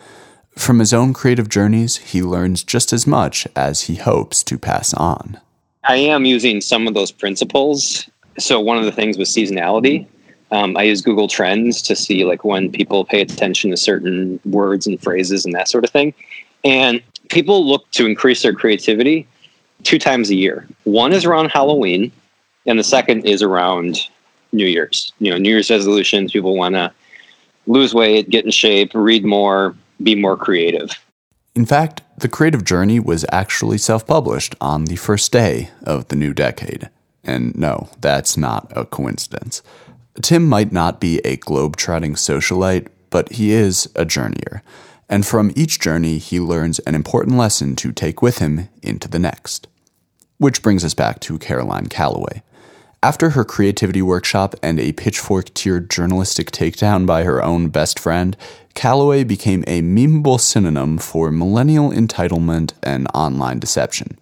From 0.57 0.79
his 0.79 0.93
own 0.93 1.13
creative 1.13 1.49
journeys, 1.49 1.97
he 1.97 2.23
learns 2.23 2.65
just 2.65 2.93
as 2.93 3.07
much 3.07 3.47
as 3.55 3.83
he 3.83 3.97
hopes 3.97 4.43
to 4.45 4.59
pass 4.59 4.93
on. 4.95 5.41
I 5.85 5.97
am 5.97 6.25
using 6.25 6.61
some 6.61 6.89
of 6.89 6.95
those 6.95 7.13
principles. 7.13 8.09
So, 8.39 8.59
one 8.61 8.79
of 8.79 8.85
the 8.85 8.93
things 8.93 9.17
was 9.17 9.31
seasonality. 9.31 10.07
Um, 10.51 10.77
I 10.77 10.83
use 10.85 11.03
Google 11.03 11.29
Trends 11.29 11.83
to 11.83 11.97
see 11.97 12.25
like 12.25 12.45
when 12.45 12.71
people 12.71 13.05
pay 13.05 13.21
attention 13.21 13.71
to 13.71 13.77
certain 13.77 14.39
words 14.45 14.87
and 14.87 15.01
phrases 15.03 15.45
and 15.45 15.55
that 15.55 15.69
sort 15.69 15.85
of 15.85 15.91
thing. 15.91 16.15
And 16.65 17.03
people 17.29 17.67
look 17.67 17.91
to 17.93 18.07
increase 18.07 18.43
their 18.43 18.53
creativity 18.53 19.27
two 19.83 19.99
times 19.99 20.31
a 20.31 20.35
year. 20.35 20.67
One 20.85 21.13
is 21.13 21.25
around 21.25 21.51
Halloween, 21.51 22.13
and 22.67 22.79
the 22.79 22.85
second 22.85 23.27
is 23.27 23.43
around 23.43 24.09
New 24.53 24.67
Year's. 24.67 25.13
You 25.19 25.33
know, 25.33 25.39
New 25.39 25.51
Year's 25.51 25.71
resolutions. 25.71 26.33
People 26.33 26.57
want 26.57 26.75
to 26.75 26.93
lose 27.67 27.95
weight, 27.95 28.31
get 28.31 28.45
in 28.45 28.51
shape, 28.51 28.93
read 28.95 29.25
more, 29.25 29.75
be 30.03 30.15
more 30.15 30.37
creative. 30.37 30.91
In 31.55 31.67
fact, 31.67 32.03
the 32.19 32.29
creative 32.29 32.65
journey 32.65 33.01
was 33.01 33.25
actually 33.33 33.79
self 33.79 34.07
published 34.07 34.55
on 34.61 34.85
the 34.85 34.97
first 34.97 35.33
day 35.33 35.71
of 35.83 36.09
the 36.09 36.17
new 36.17 36.35
decade. 36.35 36.91
And 37.25 37.57
no, 37.57 37.89
that's 38.01 38.37
not 38.37 38.73
a 38.77 38.85
coincidence. 38.85 39.63
Tim 40.23 40.47
might 40.47 40.73
not 40.73 41.01
be 41.01 41.19
a 41.21 41.37
globe-trotting 41.37 42.15
socialite, 42.15 42.89
but 43.11 43.33
he 43.33 43.53
is 43.53 43.87
a 43.95 44.05
journeyer. 44.05 44.63
And 45.09 45.25
from 45.25 45.53
each 45.55 45.79
journey, 45.79 46.19
he 46.19 46.41
learns 46.41 46.79
an 46.81 46.95
important 46.95 47.37
lesson 47.37 47.77
to 47.77 47.93
take 47.93 48.23
with 48.23 48.39
him 48.39 48.69
into 48.83 49.09
the 49.09 49.19
next. 49.19 49.69
Which 50.39 50.63
brings 50.63 50.85
us 50.85 50.95
back 50.95 51.21
to 51.21 51.39
Caroline 51.39 51.87
Calloway. 51.87 52.43
After 53.03 53.31
her 53.31 53.45
creativity 53.45 54.03
workshop 54.03 54.57
and 54.63 54.81
a 54.81 54.93
pitchfork 54.93 55.55
tiered 55.55 55.89
journalistic 55.91 56.51
takedown 56.51 57.07
by 57.07 57.23
her 57.23 57.43
own 57.43 57.69
best 57.69 58.01
friend, 58.01 58.37
Calloway 58.75 59.23
became 59.23 59.63
a 59.67 59.81
memeable 59.81 60.41
synonym 60.41 60.99
for 60.99 61.31
millennial 61.31 61.91
entitlement 61.91 62.73
and 62.83 63.07
online 63.15 63.61
deception. 63.61 64.19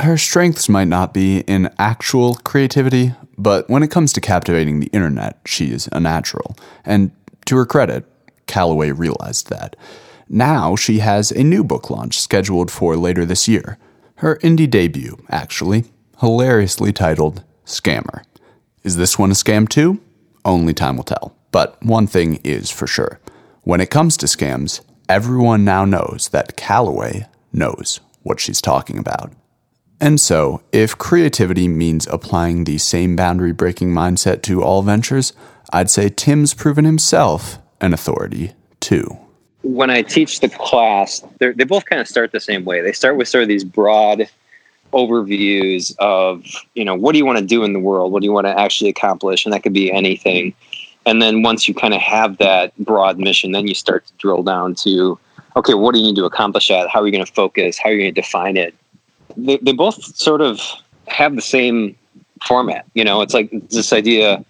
Her 0.00 0.18
strengths 0.18 0.68
might 0.68 0.88
not 0.88 1.14
be 1.14 1.40
in 1.40 1.72
actual 1.78 2.34
creativity, 2.36 3.14
but 3.38 3.70
when 3.70 3.84
it 3.84 3.92
comes 3.92 4.12
to 4.14 4.20
captivating 4.20 4.80
the 4.80 4.88
internet, 4.88 5.38
she 5.46 5.70
is 5.70 5.88
a 5.92 6.00
natural. 6.00 6.56
And 6.84 7.12
to 7.46 7.56
her 7.56 7.64
credit, 7.64 8.04
Calloway 8.46 8.90
realized 8.90 9.50
that. 9.50 9.76
Now 10.28 10.74
she 10.74 10.98
has 10.98 11.30
a 11.30 11.44
new 11.44 11.62
book 11.62 11.90
launch 11.90 12.18
scheduled 12.18 12.72
for 12.72 12.96
later 12.96 13.24
this 13.24 13.46
year. 13.46 13.78
Her 14.16 14.36
indie 14.38 14.68
debut, 14.68 15.16
actually, 15.28 15.84
hilariously 16.20 16.92
titled 16.92 17.44
Scammer. 17.64 18.24
Is 18.82 18.96
this 18.96 19.16
one 19.18 19.30
a 19.30 19.34
scam 19.34 19.68
too? 19.68 20.00
Only 20.44 20.74
time 20.74 20.96
will 20.96 21.04
tell. 21.04 21.36
But 21.52 21.80
one 21.84 22.08
thing 22.08 22.40
is 22.42 22.70
for 22.70 22.88
sure. 22.88 23.20
When 23.62 23.80
it 23.80 23.90
comes 23.90 24.16
to 24.18 24.26
scams, 24.26 24.80
everyone 25.08 25.64
now 25.64 25.84
knows 25.84 26.30
that 26.32 26.56
Calloway 26.56 27.26
knows 27.52 28.00
what 28.22 28.40
she's 28.40 28.60
talking 28.60 28.98
about. 28.98 29.32
And 30.00 30.20
so, 30.20 30.62
if 30.72 30.98
creativity 30.98 31.68
means 31.68 32.06
applying 32.08 32.64
the 32.64 32.78
same 32.78 33.16
boundary 33.16 33.52
breaking 33.52 33.90
mindset 33.90 34.42
to 34.42 34.62
all 34.62 34.82
ventures, 34.82 35.32
I'd 35.72 35.90
say 35.90 36.08
Tim's 36.08 36.52
proven 36.52 36.84
himself 36.84 37.58
an 37.80 37.94
authority 37.94 38.52
too. 38.80 39.18
When 39.62 39.90
I 39.90 40.02
teach 40.02 40.40
the 40.40 40.50
class, 40.50 41.22
they 41.38 41.52
both 41.52 41.86
kind 41.86 42.00
of 42.00 42.08
start 42.08 42.32
the 42.32 42.40
same 42.40 42.64
way. 42.64 42.82
They 42.82 42.92
start 42.92 43.16
with 43.16 43.28
sort 43.28 43.42
of 43.42 43.48
these 43.48 43.64
broad 43.64 44.28
overviews 44.92 45.94
of, 45.98 46.44
you 46.74 46.84
know, 46.84 46.94
what 46.94 47.12
do 47.12 47.18
you 47.18 47.26
want 47.26 47.38
to 47.38 47.44
do 47.44 47.64
in 47.64 47.72
the 47.72 47.80
world? 47.80 48.12
What 48.12 48.20
do 48.20 48.26
you 48.26 48.32
want 48.32 48.46
to 48.46 48.58
actually 48.58 48.90
accomplish? 48.90 49.44
And 49.44 49.52
that 49.52 49.62
could 49.62 49.72
be 49.72 49.92
anything. 49.92 50.54
And 51.06 51.20
then 51.20 51.42
once 51.42 51.66
you 51.66 51.74
kind 51.74 51.94
of 51.94 52.00
have 52.00 52.38
that 52.38 52.76
broad 52.78 53.18
mission, 53.18 53.52
then 53.52 53.66
you 53.66 53.74
start 53.74 54.06
to 54.06 54.12
drill 54.18 54.42
down 54.42 54.74
to, 54.76 55.18
okay, 55.56 55.74
what 55.74 55.92
do 55.92 56.00
you 56.00 56.06
need 56.06 56.16
to 56.16 56.24
accomplish 56.24 56.68
that? 56.68 56.88
How 56.88 57.00
are 57.02 57.06
you 57.06 57.12
going 57.12 57.24
to 57.24 57.32
focus? 57.32 57.78
How 57.78 57.90
are 57.90 57.92
you 57.92 58.02
going 58.02 58.14
to 58.14 58.20
define 58.20 58.56
it? 58.56 58.74
They, 59.36 59.58
they 59.58 59.72
both 59.72 60.02
sort 60.16 60.40
of 60.40 60.60
have 61.08 61.36
the 61.36 61.42
same 61.42 61.96
format. 62.44 62.84
You 62.94 63.04
know, 63.04 63.20
it's 63.22 63.34
like 63.34 63.50
this 63.70 63.92
idea 63.92 64.44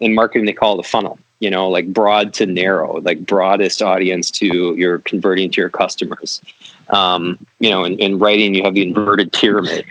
in 0.00 0.14
marketing 0.14 0.46
they 0.46 0.52
call 0.52 0.78
it 0.78 0.86
a 0.86 0.88
funnel. 0.88 1.18
You 1.40 1.50
know, 1.50 1.68
like 1.68 1.92
broad 1.92 2.32
to 2.34 2.46
narrow, 2.46 3.00
like 3.00 3.26
broadest 3.26 3.82
audience 3.82 4.30
to 4.32 4.74
you're 4.74 5.00
converting 5.00 5.50
to 5.50 5.60
your 5.60 5.68
customers. 5.68 6.40
Um, 6.88 7.38
you 7.58 7.68
know, 7.68 7.84
in, 7.84 7.98
in 7.98 8.18
writing 8.18 8.54
you 8.54 8.62
have 8.62 8.74
the 8.74 8.82
inverted 8.82 9.32
pyramid. 9.32 9.84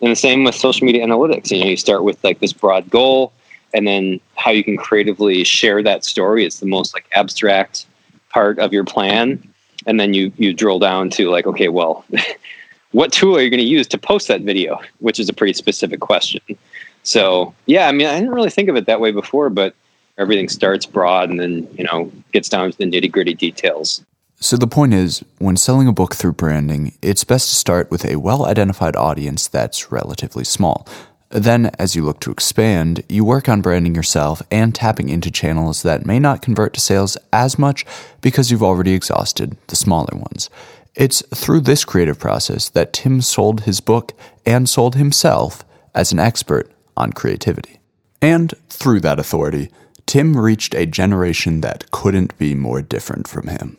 And 0.00 0.10
the 0.10 0.16
same 0.16 0.44
with 0.44 0.54
social 0.54 0.86
media 0.86 1.06
analytics. 1.06 1.50
You 1.50 1.60
know, 1.60 1.70
you 1.70 1.76
start 1.76 2.02
with 2.02 2.22
like 2.24 2.40
this 2.40 2.52
broad 2.52 2.90
goal, 2.90 3.32
and 3.74 3.86
then 3.86 4.20
how 4.34 4.50
you 4.50 4.64
can 4.64 4.76
creatively 4.76 5.44
share 5.44 5.82
that 5.82 6.04
story 6.04 6.44
is 6.44 6.58
the 6.58 6.66
most 6.66 6.94
like 6.94 7.06
abstract 7.12 7.86
part 8.30 8.58
of 8.58 8.72
your 8.72 8.84
plan. 8.84 9.42
And 9.86 10.00
then 10.00 10.14
you 10.14 10.32
you 10.36 10.52
drill 10.52 10.80
down 10.80 11.10
to 11.10 11.30
like, 11.30 11.46
okay, 11.46 11.68
well, 11.68 12.04
what 12.92 13.12
tool 13.12 13.36
are 13.36 13.40
you 13.40 13.50
going 13.50 13.60
to 13.60 13.66
use 13.66 13.86
to 13.88 13.98
post 13.98 14.28
that 14.28 14.42
video? 14.42 14.80
Which 15.00 15.20
is 15.20 15.28
a 15.28 15.32
pretty 15.32 15.52
specific 15.52 16.00
question. 16.00 16.40
So 17.02 17.54
yeah, 17.66 17.88
I 17.88 17.92
mean, 17.92 18.06
I 18.06 18.18
didn't 18.18 18.34
really 18.34 18.50
think 18.50 18.68
of 18.68 18.76
it 18.76 18.86
that 18.86 19.00
way 19.00 19.12
before, 19.12 19.50
but 19.50 19.74
everything 20.18 20.48
starts 20.48 20.84
broad 20.84 21.30
and 21.30 21.38
then 21.40 21.68
you 21.74 21.84
know 21.84 22.10
gets 22.32 22.48
down 22.48 22.70
to 22.70 22.78
the 22.78 22.84
nitty 22.84 23.10
gritty 23.10 23.34
details. 23.34 24.04
So 24.40 24.56
the 24.56 24.68
point 24.68 24.94
is, 24.94 25.24
when 25.38 25.56
selling 25.56 25.88
a 25.88 25.92
book 25.92 26.14
through 26.14 26.34
branding, 26.34 26.96
it's 27.02 27.24
best 27.24 27.48
to 27.48 27.56
start 27.56 27.90
with 27.90 28.04
a 28.04 28.16
well 28.16 28.46
identified 28.46 28.94
audience 28.94 29.48
that's 29.48 29.90
relatively 29.90 30.44
small. 30.44 30.86
Then, 31.30 31.66
as 31.78 31.94
you 31.94 32.04
look 32.04 32.20
to 32.20 32.30
expand, 32.30 33.04
you 33.08 33.22
work 33.22 33.50
on 33.50 33.60
branding 33.60 33.94
yourself 33.94 34.40
and 34.50 34.74
tapping 34.74 35.10
into 35.10 35.30
channels 35.30 35.82
that 35.82 36.06
may 36.06 36.18
not 36.18 36.40
convert 36.40 36.72
to 36.74 36.80
sales 36.80 37.18
as 37.32 37.58
much 37.58 37.84
because 38.22 38.50
you've 38.50 38.62
already 38.62 38.94
exhausted 38.94 39.56
the 39.66 39.76
smaller 39.76 40.16
ones. 40.16 40.48
It's 40.94 41.22
through 41.34 41.60
this 41.60 41.84
creative 41.84 42.18
process 42.18 42.68
that 42.70 42.92
Tim 42.92 43.20
sold 43.20 43.62
his 43.62 43.80
book 43.80 44.12
and 44.44 44.68
sold 44.68 44.96
himself 44.96 45.64
as 45.94 46.12
an 46.12 46.18
expert 46.18 46.70
on 46.96 47.12
creativity. 47.12 47.78
And 48.20 48.52
through 48.68 49.00
that 49.00 49.18
authority, 49.18 49.70
Tim 50.06 50.36
reached 50.36 50.74
a 50.74 50.86
generation 50.86 51.60
that 51.60 51.90
couldn't 51.90 52.36
be 52.38 52.54
more 52.54 52.82
different 52.82 53.28
from 53.28 53.48
him. 53.48 53.78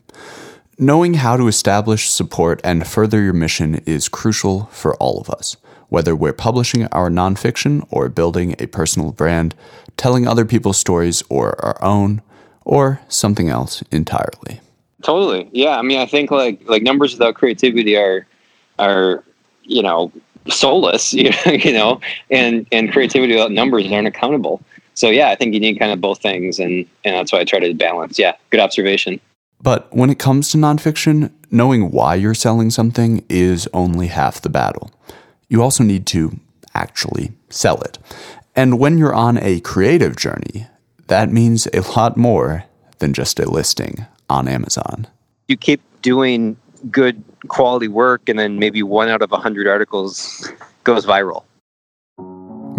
Knowing 0.77 1.15
how 1.15 1.35
to 1.35 1.47
establish, 1.47 2.09
support, 2.09 2.61
and 2.63 2.87
further 2.87 3.21
your 3.21 3.33
mission 3.33 3.81
is 3.85 4.07
crucial 4.07 4.65
for 4.71 4.95
all 4.95 5.19
of 5.19 5.29
us, 5.29 5.57
whether 5.89 6.15
we're 6.15 6.31
publishing 6.31 6.85
our 6.87 7.09
nonfiction 7.09 7.85
or 7.89 8.07
building 8.07 8.55
a 8.59 8.67
personal 8.67 9.11
brand, 9.11 9.55
telling 9.97 10.25
other 10.25 10.45
people's 10.45 10.77
stories 10.77 11.21
or 11.27 11.59
our 11.65 11.83
own, 11.83 12.21
or 12.63 13.01
something 13.09 13.49
else 13.49 13.81
entirely. 13.91 14.61
Totally. 15.01 15.49
Yeah. 15.53 15.77
I 15.77 15.81
mean, 15.81 15.99
I 15.99 16.05
think 16.05 16.31
like 16.31 16.62
like 16.67 16.83
numbers 16.83 17.13
without 17.13 17.35
creativity 17.35 17.95
are 17.95 18.25
are 18.77 19.23
you 19.63 19.81
know 19.81 20.12
soulless. 20.47 21.13
You 21.45 21.73
know, 21.73 21.99
and 22.29 22.67
and 22.71 22.91
creativity 22.91 23.33
without 23.33 23.51
numbers 23.51 23.91
aren't 23.91 24.07
accountable. 24.07 24.62
So 24.93 25.09
yeah, 25.09 25.29
I 25.29 25.35
think 25.35 25.53
you 25.53 25.59
need 25.59 25.79
kind 25.79 25.91
of 25.91 26.01
both 26.01 26.21
things, 26.21 26.59
and 26.59 26.85
and 27.03 27.15
that's 27.15 27.31
why 27.31 27.39
I 27.39 27.45
try 27.45 27.59
to 27.59 27.73
balance. 27.73 28.19
Yeah, 28.19 28.35
good 28.49 28.59
observation. 28.59 29.19
But 29.62 29.93
when 29.93 30.09
it 30.09 30.19
comes 30.19 30.51
to 30.51 30.57
nonfiction, 30.57 31.31
knowing 31.51 31.91
why 31.91 32.15
you're 32.15 32.33
selling 32.33 32.69
something 32.69 33.25
is 33.29 33.67
only 33.73 34.07
half 34.07 34.41
the 34.41 34.49
battle. 34.49 34.91
You 35.49 35.62
also 35.62 35.83
need 35.83 36.05
to 36.07 36.39
actually 36.73 37.33
sell 37.49 37.81
it. 37.81 37.97
And 38.55 38.79
when 38.79 38.97
you're 38.97 39.15
on 39.15 39.38
a 39.38 39.59
creative 39.62 40.15
journey, 40.15 40.67
that 41.07 41.31
means 41.31 41.67
a 41.73 41.81
lot 41.81 42.15
more 42.15 42.65
than 42.99 43.13
just 43.13 43.39
a 43.39 43.49
listing 43.49 44.05
on 44.29 44.47
Amazon. 44.47 45.07
You 45.47 45.57
keep 45.57 45.81
doing 46.01 46.57
good 46.89 47.23
quality 47.47 47.87
work, 47.87 48.29
and 48.29 48.37
then 48.37 48.59
maybe 48.59 48.83
one 48.83 49.09
out 49.09 49.21
of 49.21 49.31
a 49.31 49.37
hundred 49.37 49.67
articles 49.67 50.51
goes 50.83 51.05
viral. 51.05 51.43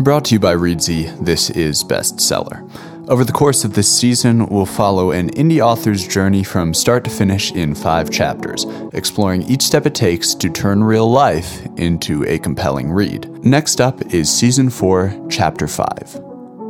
Brought 0.02 0.24
to 0.26 0.34
you 0.34 0.40
by 0.40 0.54
Reedsy, 0.54 1.24
this 1.24 1.50
is 1.50 1.84
Bestseller. 1.84 2.66
Over 3.08 3.24
the 3.24 3.32
course 3.32 3.64
of 3.64 3.74
this 3.74 3.90
season, 3.90 4.46
we'll 4.46 4.64
follow 4.64 5.10
an 5.10 5.30
indie 5.30 5.60
author's 5.60 6.06
journey 6.06 6.44
from 6.44 6.72
start 6.72 7.02
to 7.04 7.10
finish 7.10 7.50
in 7.52 7.74
five 7.74 8.08
chapters, 8.08 8.64
exploring 8.92 9.42
each 9.42 9.62
step 9.62 9.84
it 9.84 9.94
takes 9.94 10.32
to 10.36 10.48
turn 10.48 10.84
real 10.84 11.10
life 11.10 11.66
into 11.76 12.24
a 12.24 12.38
compelling 12.38 12.90
read. 12.92 13.28
Next 13.44 13.80
up 13.80 14.14
is 14.14 14.32
Season 14.32 14.70
4, 14.70 15.26
Chapter 15.28 15.66
5 15.66 16.14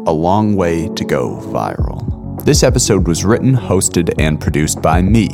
A 0.06 0.12
Long 0.12 0.56
Way 0.56 0.88
to 0.94 1.04
Go 1.04 1.36
Viral. 1.42 2.19
This 2.44 2.62
episode 2.62 3.06
was 3.06 3.24
written, 3.24 3.54
hosted, 3.54 4.14
and 4.18 4.40
produced 4.40 4.80
by 4.80 5.02
me, 5.02 5.28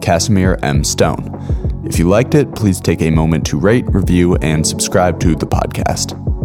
Casimir 0.00 0.58
M. 0.62 0.82
Stone. 0.84 1.82
If 1.84 1.98
you 1.98 2.08
liked 2.08 2.34
it, 2.34 2.54
please 2.54 2.80
take 2.80 3.00
a 3.00 3.10
moment 3.10 3.46
to 3.46 3.58
rate, 3.58 3.86
review, 3.88 4.34
and 4.36 4.66
subscribe 4.66 5.20
to 5.20 5.34
the 5.34 5.46
podcast. 5.46 6.37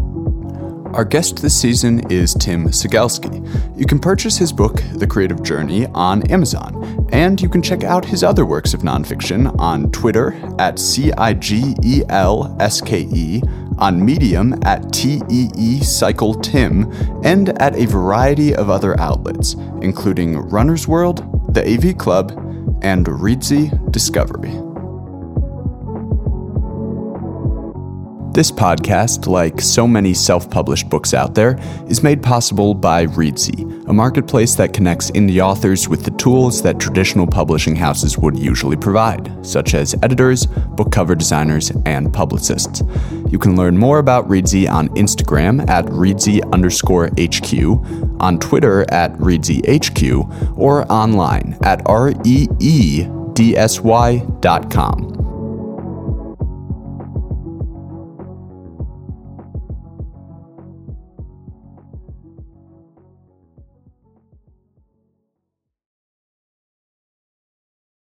Our 0.94 1.06
guest 1.06 1.42
this 1.42 1.60
season 1.60 2.12
is 2.12 2.36
Tim 2.36 2.68
Cigelske. 2.68 3.80
You 3.80 3.88
can 3.88 3.98
purchase 3.98 4.38
his 4.38 4.54
book, 4.54 4.84
The 4.94 5.08
Creative 5.08 5.42
Journey, 5.42 5.88
on 5.88 6.22
Amazon, 6.30 7.08
and 7.12 7.42
you 7.42 7.50
can 7.50 7.64
check 7.64 7.84
out 7.84 8.06
his 8.06 8.24
other 8.24 8.46
works 8.46 8.76
of 8.76 8.82
nonfiction 8.82 9.60
on 9.60 9.92
Twitter 9.92 10.34
at 10.60 10.78
C 10.78 11.12
I 11.14 11.34
G 11.34 11.74
E 11.84 12.04
L 12.10 12.56
S 12.60 12.80
K 12.80 13.08
E, 13.12 13.42
on 13.80 14.06
Medium 14.06 14.54
at 14.66 14.94
T 14.94 15.20
E 15.32 15.50
E 15.58 15.80
Cycle 15.80 16.36
Tim, 16.36 16.92
and 17.24 17.60
at 17.60 17.76
a 17.76 17.88
variety 17.88 18.56
of 18.56 18.70
other 18.70 19.00
outlets, 19.00 19.56
including 19.82 20.38
Runner's 20.38 20.88
World, 20.88 21.56
the 21.56 21.68
AV 21.68 21.98
Club, 21.98 22.34
and 22.84 23.08
Reedsy 23.08 23.92
Discovery. 23.92 24.73
This 28.34 28.52
podcast, 28.52 29.28
like 29.28 29.62
so 29.62 29.88
many 29.88 30.16
self 30.16 30.50
published 30.50 30.90
books 30.90 31.14
out 31.14 31.36
there, 31.36 31.60
is 31.88 32.02
made 32.02 32.24
possible 32.24 32.74
by 32.74 33.06
Reedsy, 33.06 33.88
a 33.88 33.94
marketplace 33.94 34.56
that 34.56 34.74
connects 34.74 35.12
indie 35.12 35.40
authors 35.40 35.88
with 35.88 36.04
the 36.04 36.10
tools 36.12 36.64
that 36.64 36.80
traditional 36.80 37.28
publishing 37.28 37.76
houses 37.76 38.18
would 38.18 38.36
usually 38.40 38.76
provide, 38.76 39.32
such 39.46 39.76
as 39.76 39.94
editors, 40.02 40.48
book 40.48 40.92
cover 40.92 41.14
designers, 41.14 41.70
and 41.86 42.12
publicists. 42.12 42.82
You 43.30 43.38
can 43.38 43.56
learn 43.56 43.78
more 43.78 44.00
about 44.00 44.28
Reedsy 44.28 44.68
on 44.68 44.90
Instagram 44.96 45.70
at 45.70 45.86
Reedsy 45.86 46.42
underscore 46.52 47.12
HQ, 47.20 48.20
on 48.20 48.40
Twitter 48.40 48.92
at 48.92 49.14
Reedsy 49.20 49.62
HQ, 49.64 50.58
or 50.58 50.92
online 50.92 51.56
at 51.62 51.84
R 51.86 52.10